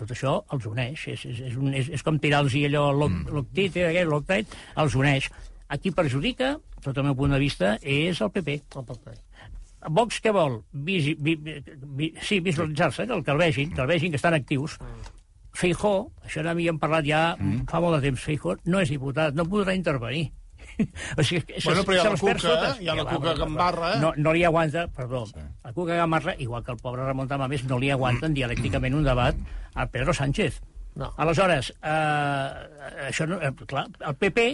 tot 0.00 0.12
això 0.14 0.34
els 0.54 0.66
uneix. 0.66 1.06
És, 1.12 1.24
és, 1.28 1.40
és, 1.50 1.56
un, 1.60 1.72
és, 1.76 1.90
és 1.96 2.04
com 2.06 2.18
tirar-los 2.18 2.56
allò 2.56 2.90
l'octit, 2.96 3.78
mm. 3.78 4.04
l'octit, 4.10 4.58
els 4.80 4.98
uneix. 4.98 5.30
A 5.70 5.78
qui 5.78 5.92
perjudica, 5.94 6.56
sota 6.82 7.02
el 7.02 7.10
meu 7.10 7.18
punt 7.18 7.36
de 7.36 7.42
vista, 7.42 7.76
és 7.82 8.20
el 8.24 8.32
PP. 8.34 8.56
El 8.80 8.86
paper. 8.88 9.18
Vox 9.96 10.18
què 10.20 10.32
vol? 10.36 10.58
Visi, 10.86 11.14
vi, 11.16 11.36
vi, 11.40 12.10
sí, 12.20 12.40
visualitzar-se, 12.44 13.06
que 13.06 13.16
el 13.16 13.22
que 13.24 13.32
el 13.32 13.40
vegin, 13.40 13.70
que 13.72 13.80
el 13.80 13.88
vegin, 13.88 14.12
que 14.12 14.20
estan 14.20 14.36
actius. 14.36 14.76
Feijó, 15.60 15.94
això 16.24 16.44
n'havíem 16.44 16.78
parlat 16.80 17.04
ja 17.04 17.22
mm. 17.36 17.66
fa 17.70 17.80
molt 17.84 17.98
de 17.98 18.08
temps, 18.08 18.22
Feijó 18.24 18.56
no 18.64 18.80
és 18.80 18.92
diputat, 18.92 19.36
no 19.36 19.44
podrà 19.50 19.74
intervenir. 19.76 20.30
o 21.18 21.22
sigui, 21.22 21.42
que 21.44 21.60
Bueno, 21.64 21.84
però 21.84 21.96
hi 21.96 22.00
ha 22.00 22.08
la 22.08 22.16
Cuca, 22.20 22.34
totes. 22.40 22.80
hi 22.80 22.88
ha 22.88 22.96
la 22.96 23.04
Cuca 23.08 23.34
Gambarra. 23.36 23.92
No, 24.00 24.12
no 24.16 24.32
li 24.32 24.44
aguanta, 24.48 24.86
perdó, 24.96 25.26
sí. 25.28 25.44
la 25.64 25.72
Cuca 25.76 25.98
Gamarra, 26.00 26.34
igual 26.38 26.64
que 26.64 26.72
el 26.72 26.80
pobre 26.80 27.04
Ramon 27.04 27.28
Tamames, 27.28 27.64
no 27.68 27.78
li 27.78 27.92
aguanten 27.92 28.36
dialècticament 28.36 28.96
un 28.96 29.04
debat 29.04 29.36
a 29.74 29.86
Pedro 29.92 30.16
Sánchez. 30.16 30.60
No. 31.00 31.12
Aleshores, 31.22 31.70
eh, 31.82 33.06
això 33.08 33.28
no, 33.28 33.40
eh, 33.40 33.52
clar, 33.66 33.86
el 34.00 34.16
PP 34.18 34.48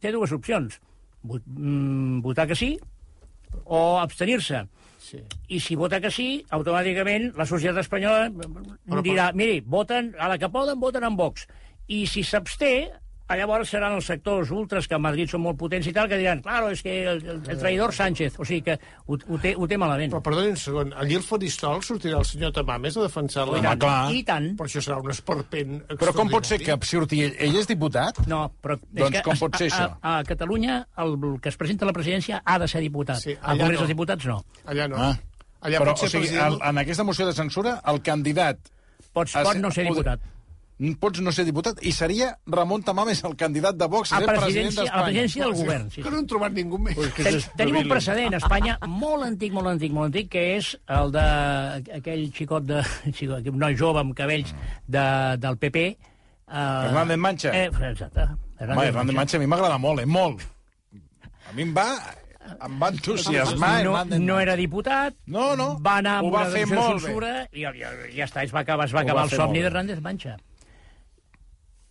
té 0.00 0.12
dues 0.14 0.32
opcions. 0.32 0.78
Vot, 1.24 1.42
mm, 1.46 2.20
votar 2.24 2.46
que 2.46 2.56
sí 2.58 2.74
o 3.64 3.98
abstenir-se. 4.00 4.64
Sí. 5.04 5.20
I 5.52 5.58
si 5.60 5.76
vota 5.76 6.00
que 6.00 6.08
sí, 6.14 6.28
automàticament 6.56 7.34
la 7.36 7.44
societat 7.48 7.82
espanyola 7.84 8.30
dirà, 9.04 9.28
miri, 9.36 9.58
voten, 9.60 10.14
a 10.16 10.30
la 10.32 10.38
que 10.40 10.48
poden, 10.48 10.80
voten 10.80 11.04
en 11.04 11.18
Vox. 11.18 11.44
I 11.92 12.06
si 12.08 12.22
s'absté, 12.24 12.70
llavors 13.32 13.70
seran 13.72 13.94
els 13.96 14.04
sectors 14.04 14.50
ultras, 14.52 14.84
que 14.84 14.96
a 14.96 15.00
Madrid 15.00 15.30
són 15.32 15.40
molt 15.40 15.56
potents 15.56 15.86
i 15.88 15.94
tal, 15.96 16.10
que 16.10 16.18
diran, 16.20 16.42
claro, 16.44 16.68
és 16.74 16.82
que 16.84 16.92
el, 17.08 17.22
el, 17.24 17.38
el 17.54 17.60
traïdor 17.62 17.94
Sánchez. 17.96 18.36
O 18.36 18.44
sigui 18.44 18.60
que 18.66 18.74
ho, 18.76 19.16
ho, 19.16 19.38
té, 19.40 19.54
ho 19.56 19.68
té 19.70 19.78
malament. 19.80 20.12
Però 20.12 20.20
perdoni 20.26 20.52
un 20.52 20.58
segon, 20.60 20.92
allí 21.00 21.16
al 21.16 21.24
faristol 21.24 21.80
sortirà 21.86 22.20
el 22.20 22.28
senyor 22.28 22.52
Tamames 22.52 22.98
a 23.00 23.06
defensar 23.06 23.46
la... 23.48 23.56
Home, 23.62 23.74
clar. 23.80 23.96
I 24.12 24.20
tant. 24.28 24.50
Però 24.58 24.68
això 24.68 24.84
serà 24.84 25.00
un 25.00 25.14
esperpent 25.14 25.80
Però 25.94 26.12
com 26.16 26.32
pot 26.32 26.50
ser 26.50 26.60
que 26.60 26.76
surti 26.84 27.22
ell? 27.24 27.32
Ell 27.48 27.56
és 27.62 27.70
diputat? 27.70 28.20
No, 28.28 28.42
però... 28.60 28.76
Doncs 28.92 29.24
com 29.24 29.40
pot 29.46 29.56
ser 29.56 29.70
a, 29.70 29.72
això? 29.72 29.88
A, 30.02 30.18
a 30.18 30.28
Catalunya, 30.28 30.82
el 31.00 31.16
que 31.40 31.48
es 31.54 31.56
presenta 31.60 31.88
a 31.88 31.90
la 31.90 31.96
presidència 31.96 32.42
ha 32.44 32.58
de 32.60 32.68
ser 32.68 32.84
diputat. 32.84 33.24
Sí, 33.24 33.38
al 33.40 33.56
Congrés 33.56 33.78
no. 33.78 33.86
dels 33.86 33.94
Diputats, 33.94 34.28
no. 34.28 34.42
Allà 34.68 34.90
no. 34.92 35.00
Ah. 35.00 35.14
Allà 35.64 35.80
Però, 35.80 35.96
o 35.96 36.04
sigui, 36.04 36.26
president... 36.26 36.58
el, 36.58 36.60
en 36.68 36.84
aquesta 36.84 37.08
moció 37.08 37.24
de 37.24 37.32
censura, 37.32 37.78
el 37.88 38.04
candidat... 38.04 38.60
Pots, 39.14 39.32
pot 39.32 39.56
no 39.62 39.70
ser 39.72 39.86
pot- 39.86 39.96
diputat. 39.96 40.30
Pots 40.98 41.20
no 41.22 41.30
ser 41.30 41.44
diputat, 41.46 41.78
i 41.86 41.92
seria 41.94 42.32
Ramon 42.50 42.82
Tamames 42.82 43.20
el 43.24 43.36
candidat 43.38 43.76
de 43.78 43.86
Vox 43.86 44.10
a 44.12 44.18
ser 44.18 44.26
president 44.26 44.42
presidència, 44.42 44.80
a 44.82 44.84
la 44.84 44.90
d'Espanya. 44.90 45.04
presidència 45.06 45.44
del 45.44 45.52
govern. 45.60 45.90
Sí. 45.94 46.02
Que 46.02 46.10
no 46.10 46.18
han 46.18 46.26
trobat 46.26 46.52
ningú 46.56 46.78
més. 46.82 46.96
Ten, 47.14 47.36
tenim 47.60 47.76
un 47.84 47.88
precedent 47.92 48.34
a 48.34 48.40
Espanya 48.42 48.74
molt 48.90 49.22
antic, 49.28 49.52
molt 49.54 49.70
antic, 49.70 49.92
molt 49.94 50.10
antic, 50.10 50.28
que 50.32 50.42
és 50.56 50.72
el 50.96 51.12
de 51.14 51.26
aquell 52.00 52.24
xicot 52.34 52.66
de... 52.66 52.82
xicot, 53.18 53.46
un 53.52 53.58
noi 53.62 53.76
jove 53.78 54.02
amb 54.02 54.16
cabells 54.18 54.50
de, 54.88 55.04
del 55.38 55.56
PP. 55.62 55.84
Uh, 56.48 56.88
Hernández 56.90 57.16
Mancha. 57.22 57.54
Eh, 57.54 57.70
exacte. 57.92 58.26
Home, 58.58 58.84
Hernández 58.90 59.14
Mancha 59.16 59.38
a 59.38 59.40
mi 59.40 59.46
m'agrada 59.46 59.78
molt, 59.78 60.02
eh? 60.02 60.06
Molt. 60.10 60.42
A 61.48 61.54
mi 61.54 61.62
em 61.68 61.70
va, 61.76 61.86
em 62.66 62.80
va 62.82 62.88
entusiasmar. 62.92 63.84
no, 63.86 63.94
no 64.18 64.40
era 64.42 64.56
diputat, 64.58 65.14
No, 65.26 65.54
no. 65.56 65.78
va 65.80 65.98
anar 66.02 66.18
Ho 66.22 66.26
amb 66.26 66.34
va 66.34 66.42
una 66.42 66.50
fer 66.50 66.64
decisió 66.66 66.74
de 66.74 66.82
molt 66.82 66.98
bé. 66.98 67.06
censura 67.06 67.32
i 67.52 67.62
ja, 67.62 67.72
ja, 67.78 67.94
ja 68.16 68.26
està, 68.26 68.42
es 68.42 68.52
va 68.52 68.60
acabar, 68.66 68.86
es 68.90 68.92
va 68.96 69.00
Ho 69.00 69.06
acabar 69.06 69.22
va 69.22 69.30
el 69.30 69.36
somni 69.38 69.58
bé. 69.62 69.64
d'Hernández 69.68 70.00
Mancha. 70.02 70.34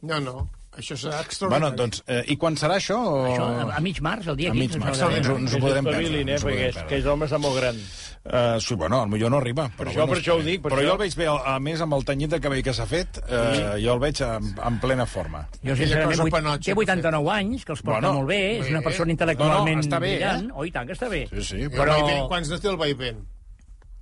No, 0.03 0.19
no. 0.19 0.49
Això 0.73 0.95
serà 0.97 1.19
Bueno, 1.19 1.25
extraordinari. 1.27 1.75
doncs, 1.77 1.99
eh, 2.09 2.23
i 2.33 2.35
quan 2.41 2.55
serà 2.57 2.79
això? 2.79 2.95
O... 2.97 3.17
Això, 3.29 3.43
a, 3.45 3.75
a 3.77 3.81
mig 3.85 3.99
març, 4.01 4.25
el 4.31 4.35
dia 4.39 4.49
A 4.49 4.53
15. 4.55 4.59
mig 4.63 4.71
es 4.73 4.79
va 4.81 4.87
març, 4.87 5.17
ens, 5.19 5.27
ho- 5.29 5.35
ens 5.37 5.53
ho 5.53 5.59
podrem 5.61 5.85
perdre. 5.85 5.99
eh, 6.01 6.21
ens 6.33 6.43
ho 6.43 6.47
perquè 6.47 6.63
és, 6.71 6.73
perdre. 6.79 6.87
que 6.89 6.97
l'home 7.05 7.27
està 7.27 7.37
molt 7.43 7.59
gran. 7.59 7.77
Uh, 8.23 8.57
sí, 8.63 8.73
bueno, 8.79 9.03
potser 9.11 9.29
no 9.29 9.37
arriba. 9.37 9.67
Però, 9.77 9.91
això- 9.91 10.07
per 10.09 10.17
això 10.17 10.33
ho 10.39 10.41
dic, 10.41 10.61
per 10.63 10.71
però 10.71 10.79
això. 10.81 10.87
jo 10.87 10.91
el 10.93 10.97
veig 11.03 11.15
bé, 11.19 11.27
a 11.53 11.59
més, 11.59 11.81
amb 11.85 11.93
el 11.93 12.05
tenyit 12.09 12.31
de 12.33 12.39
cabell 12.41 12.63
que 12.65 12.73
s'ha 12.73 12.87
fet, 12.89 13.19
uh, 13.21 13.75
jo 13.83 13.93
el 13.93 13.99
veig 13.99 14.21
en, 14.25 14.49
en 14.65 14.79
plena 14.79 15.05
forma. 15.05 15.43
Jo, 15.61 15.75
sincerament, 15.75 16.31
panotxa 16.31 16.71
té 16.71 16.73
que 16.73 16.79
89 16.79 17.29
anys, 17.35 17.65
que 17.65 17.71
els 17.77 17.81
porta 17.83 17.99
Bueno, 17.99 18.13
molt 18.17 18.27
bé, 18.33 18.41
és 18.63 18.69
una 18.73 18.81
persona 18.81 19.13
intel·lectualment 19.13 19.75
No, 19.77 19.81
no, 19.83 19.87
està 19.87 19.99
bé, 20.01 20.15
brillant. 20.17 20.49
eh? 20.49 20.51
Oh, 20.55 20.65
i 20.65 20.71
tant 20.71 20.87
que 20.89 20.93
està 20.97 21.07
bé. 21.11 21.27
Sí, 21.29 21.43
sí, 21.43 21.67
però... 21.69 21.99
Quants 22.27 22.49
de 22.49 22.59
té 22.59 22.67
el 22.73 22.77
Vaivén? 22.81 23.21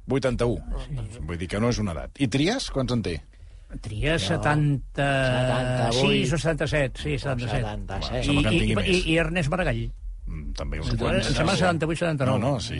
81. 0.08 0.64
Vull 1.28 1.38
dir 1.38 1.48
que 1.52 1.60
no 1.60 1.70
és 1.70 1.78
una 1.80 1.92
edat. 1.94 2.12
I 2.20 2.28
Trias, 2.32 2.70
quants 2.72 2.92
en 2.96 3.02
té? 3.06 3.20
Tria 3.80 4.20
76 4.20 6.34
o 6.34 6.38
77, 6.38 7.02
sí, 7.02 7.18
77. 7.18 7.62
76. 7.62 8.28
I, 8.28 8.30
i, 8.52 8.76
i, 8.76 9.04
i 9.14 9.18
Ernest 9.18 9.50
Maragall. 9.50 9.90
Mm, 10.32 10.52
També 10.56 10.80
uns 10.80 10.90
Em 10.94 10.98
quants. 11.00 11.26
sembla 11.36 11.56
78, 11.56 11.96
79. 12.00 12.40
No, 12.40 12.52
no, 12.54 12.60
sí. 12.60 12.80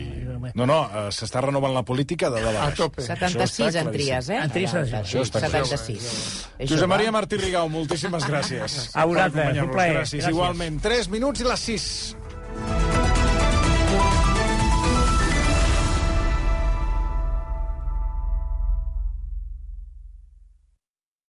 No, 0.56 0.66
no, 0.68 0.78
uh, 0.84 1.10
s'està 1.16 1.42
renovant 1.44 1.74
la 1.76 1.84
política 1.88 2.30
de 2.30 2.42
dalt 2.44 2.58
a 2.58 2.62
baix. 2.68 2.76
tope. 2.80 3.02
76 3.08 3.76
en 3.82 3.92
tries, 3.92 4.30
eh? 4.30 4.38
En 4.44 4.50
tries, 4.54 4.74
Això 4.76 5.22
està 5.26 5.40
clar. 5.48 5.66
76. 5.66 6.48
Josep 6.70 6.88
Maria 6.92 7.12
Martí 7.12 7.38
Rigau, 7.42 7.70
moltíssimes 7.72 8.24
gràcies. 8.28 8.90
A 8.94 9.06
vosaltres, 9.06 9.58
un 9.64 9.72
plaer. 9.72 9.96
Gràcies. 10.02 10.22
Gràcies. 10.24 10.30
Igualment. 10.36 10.82
3 10.82 11.10
minuts 11.10 11.42
i 11.42 11.44
les 11.50 11.60
6. 11.72 12.81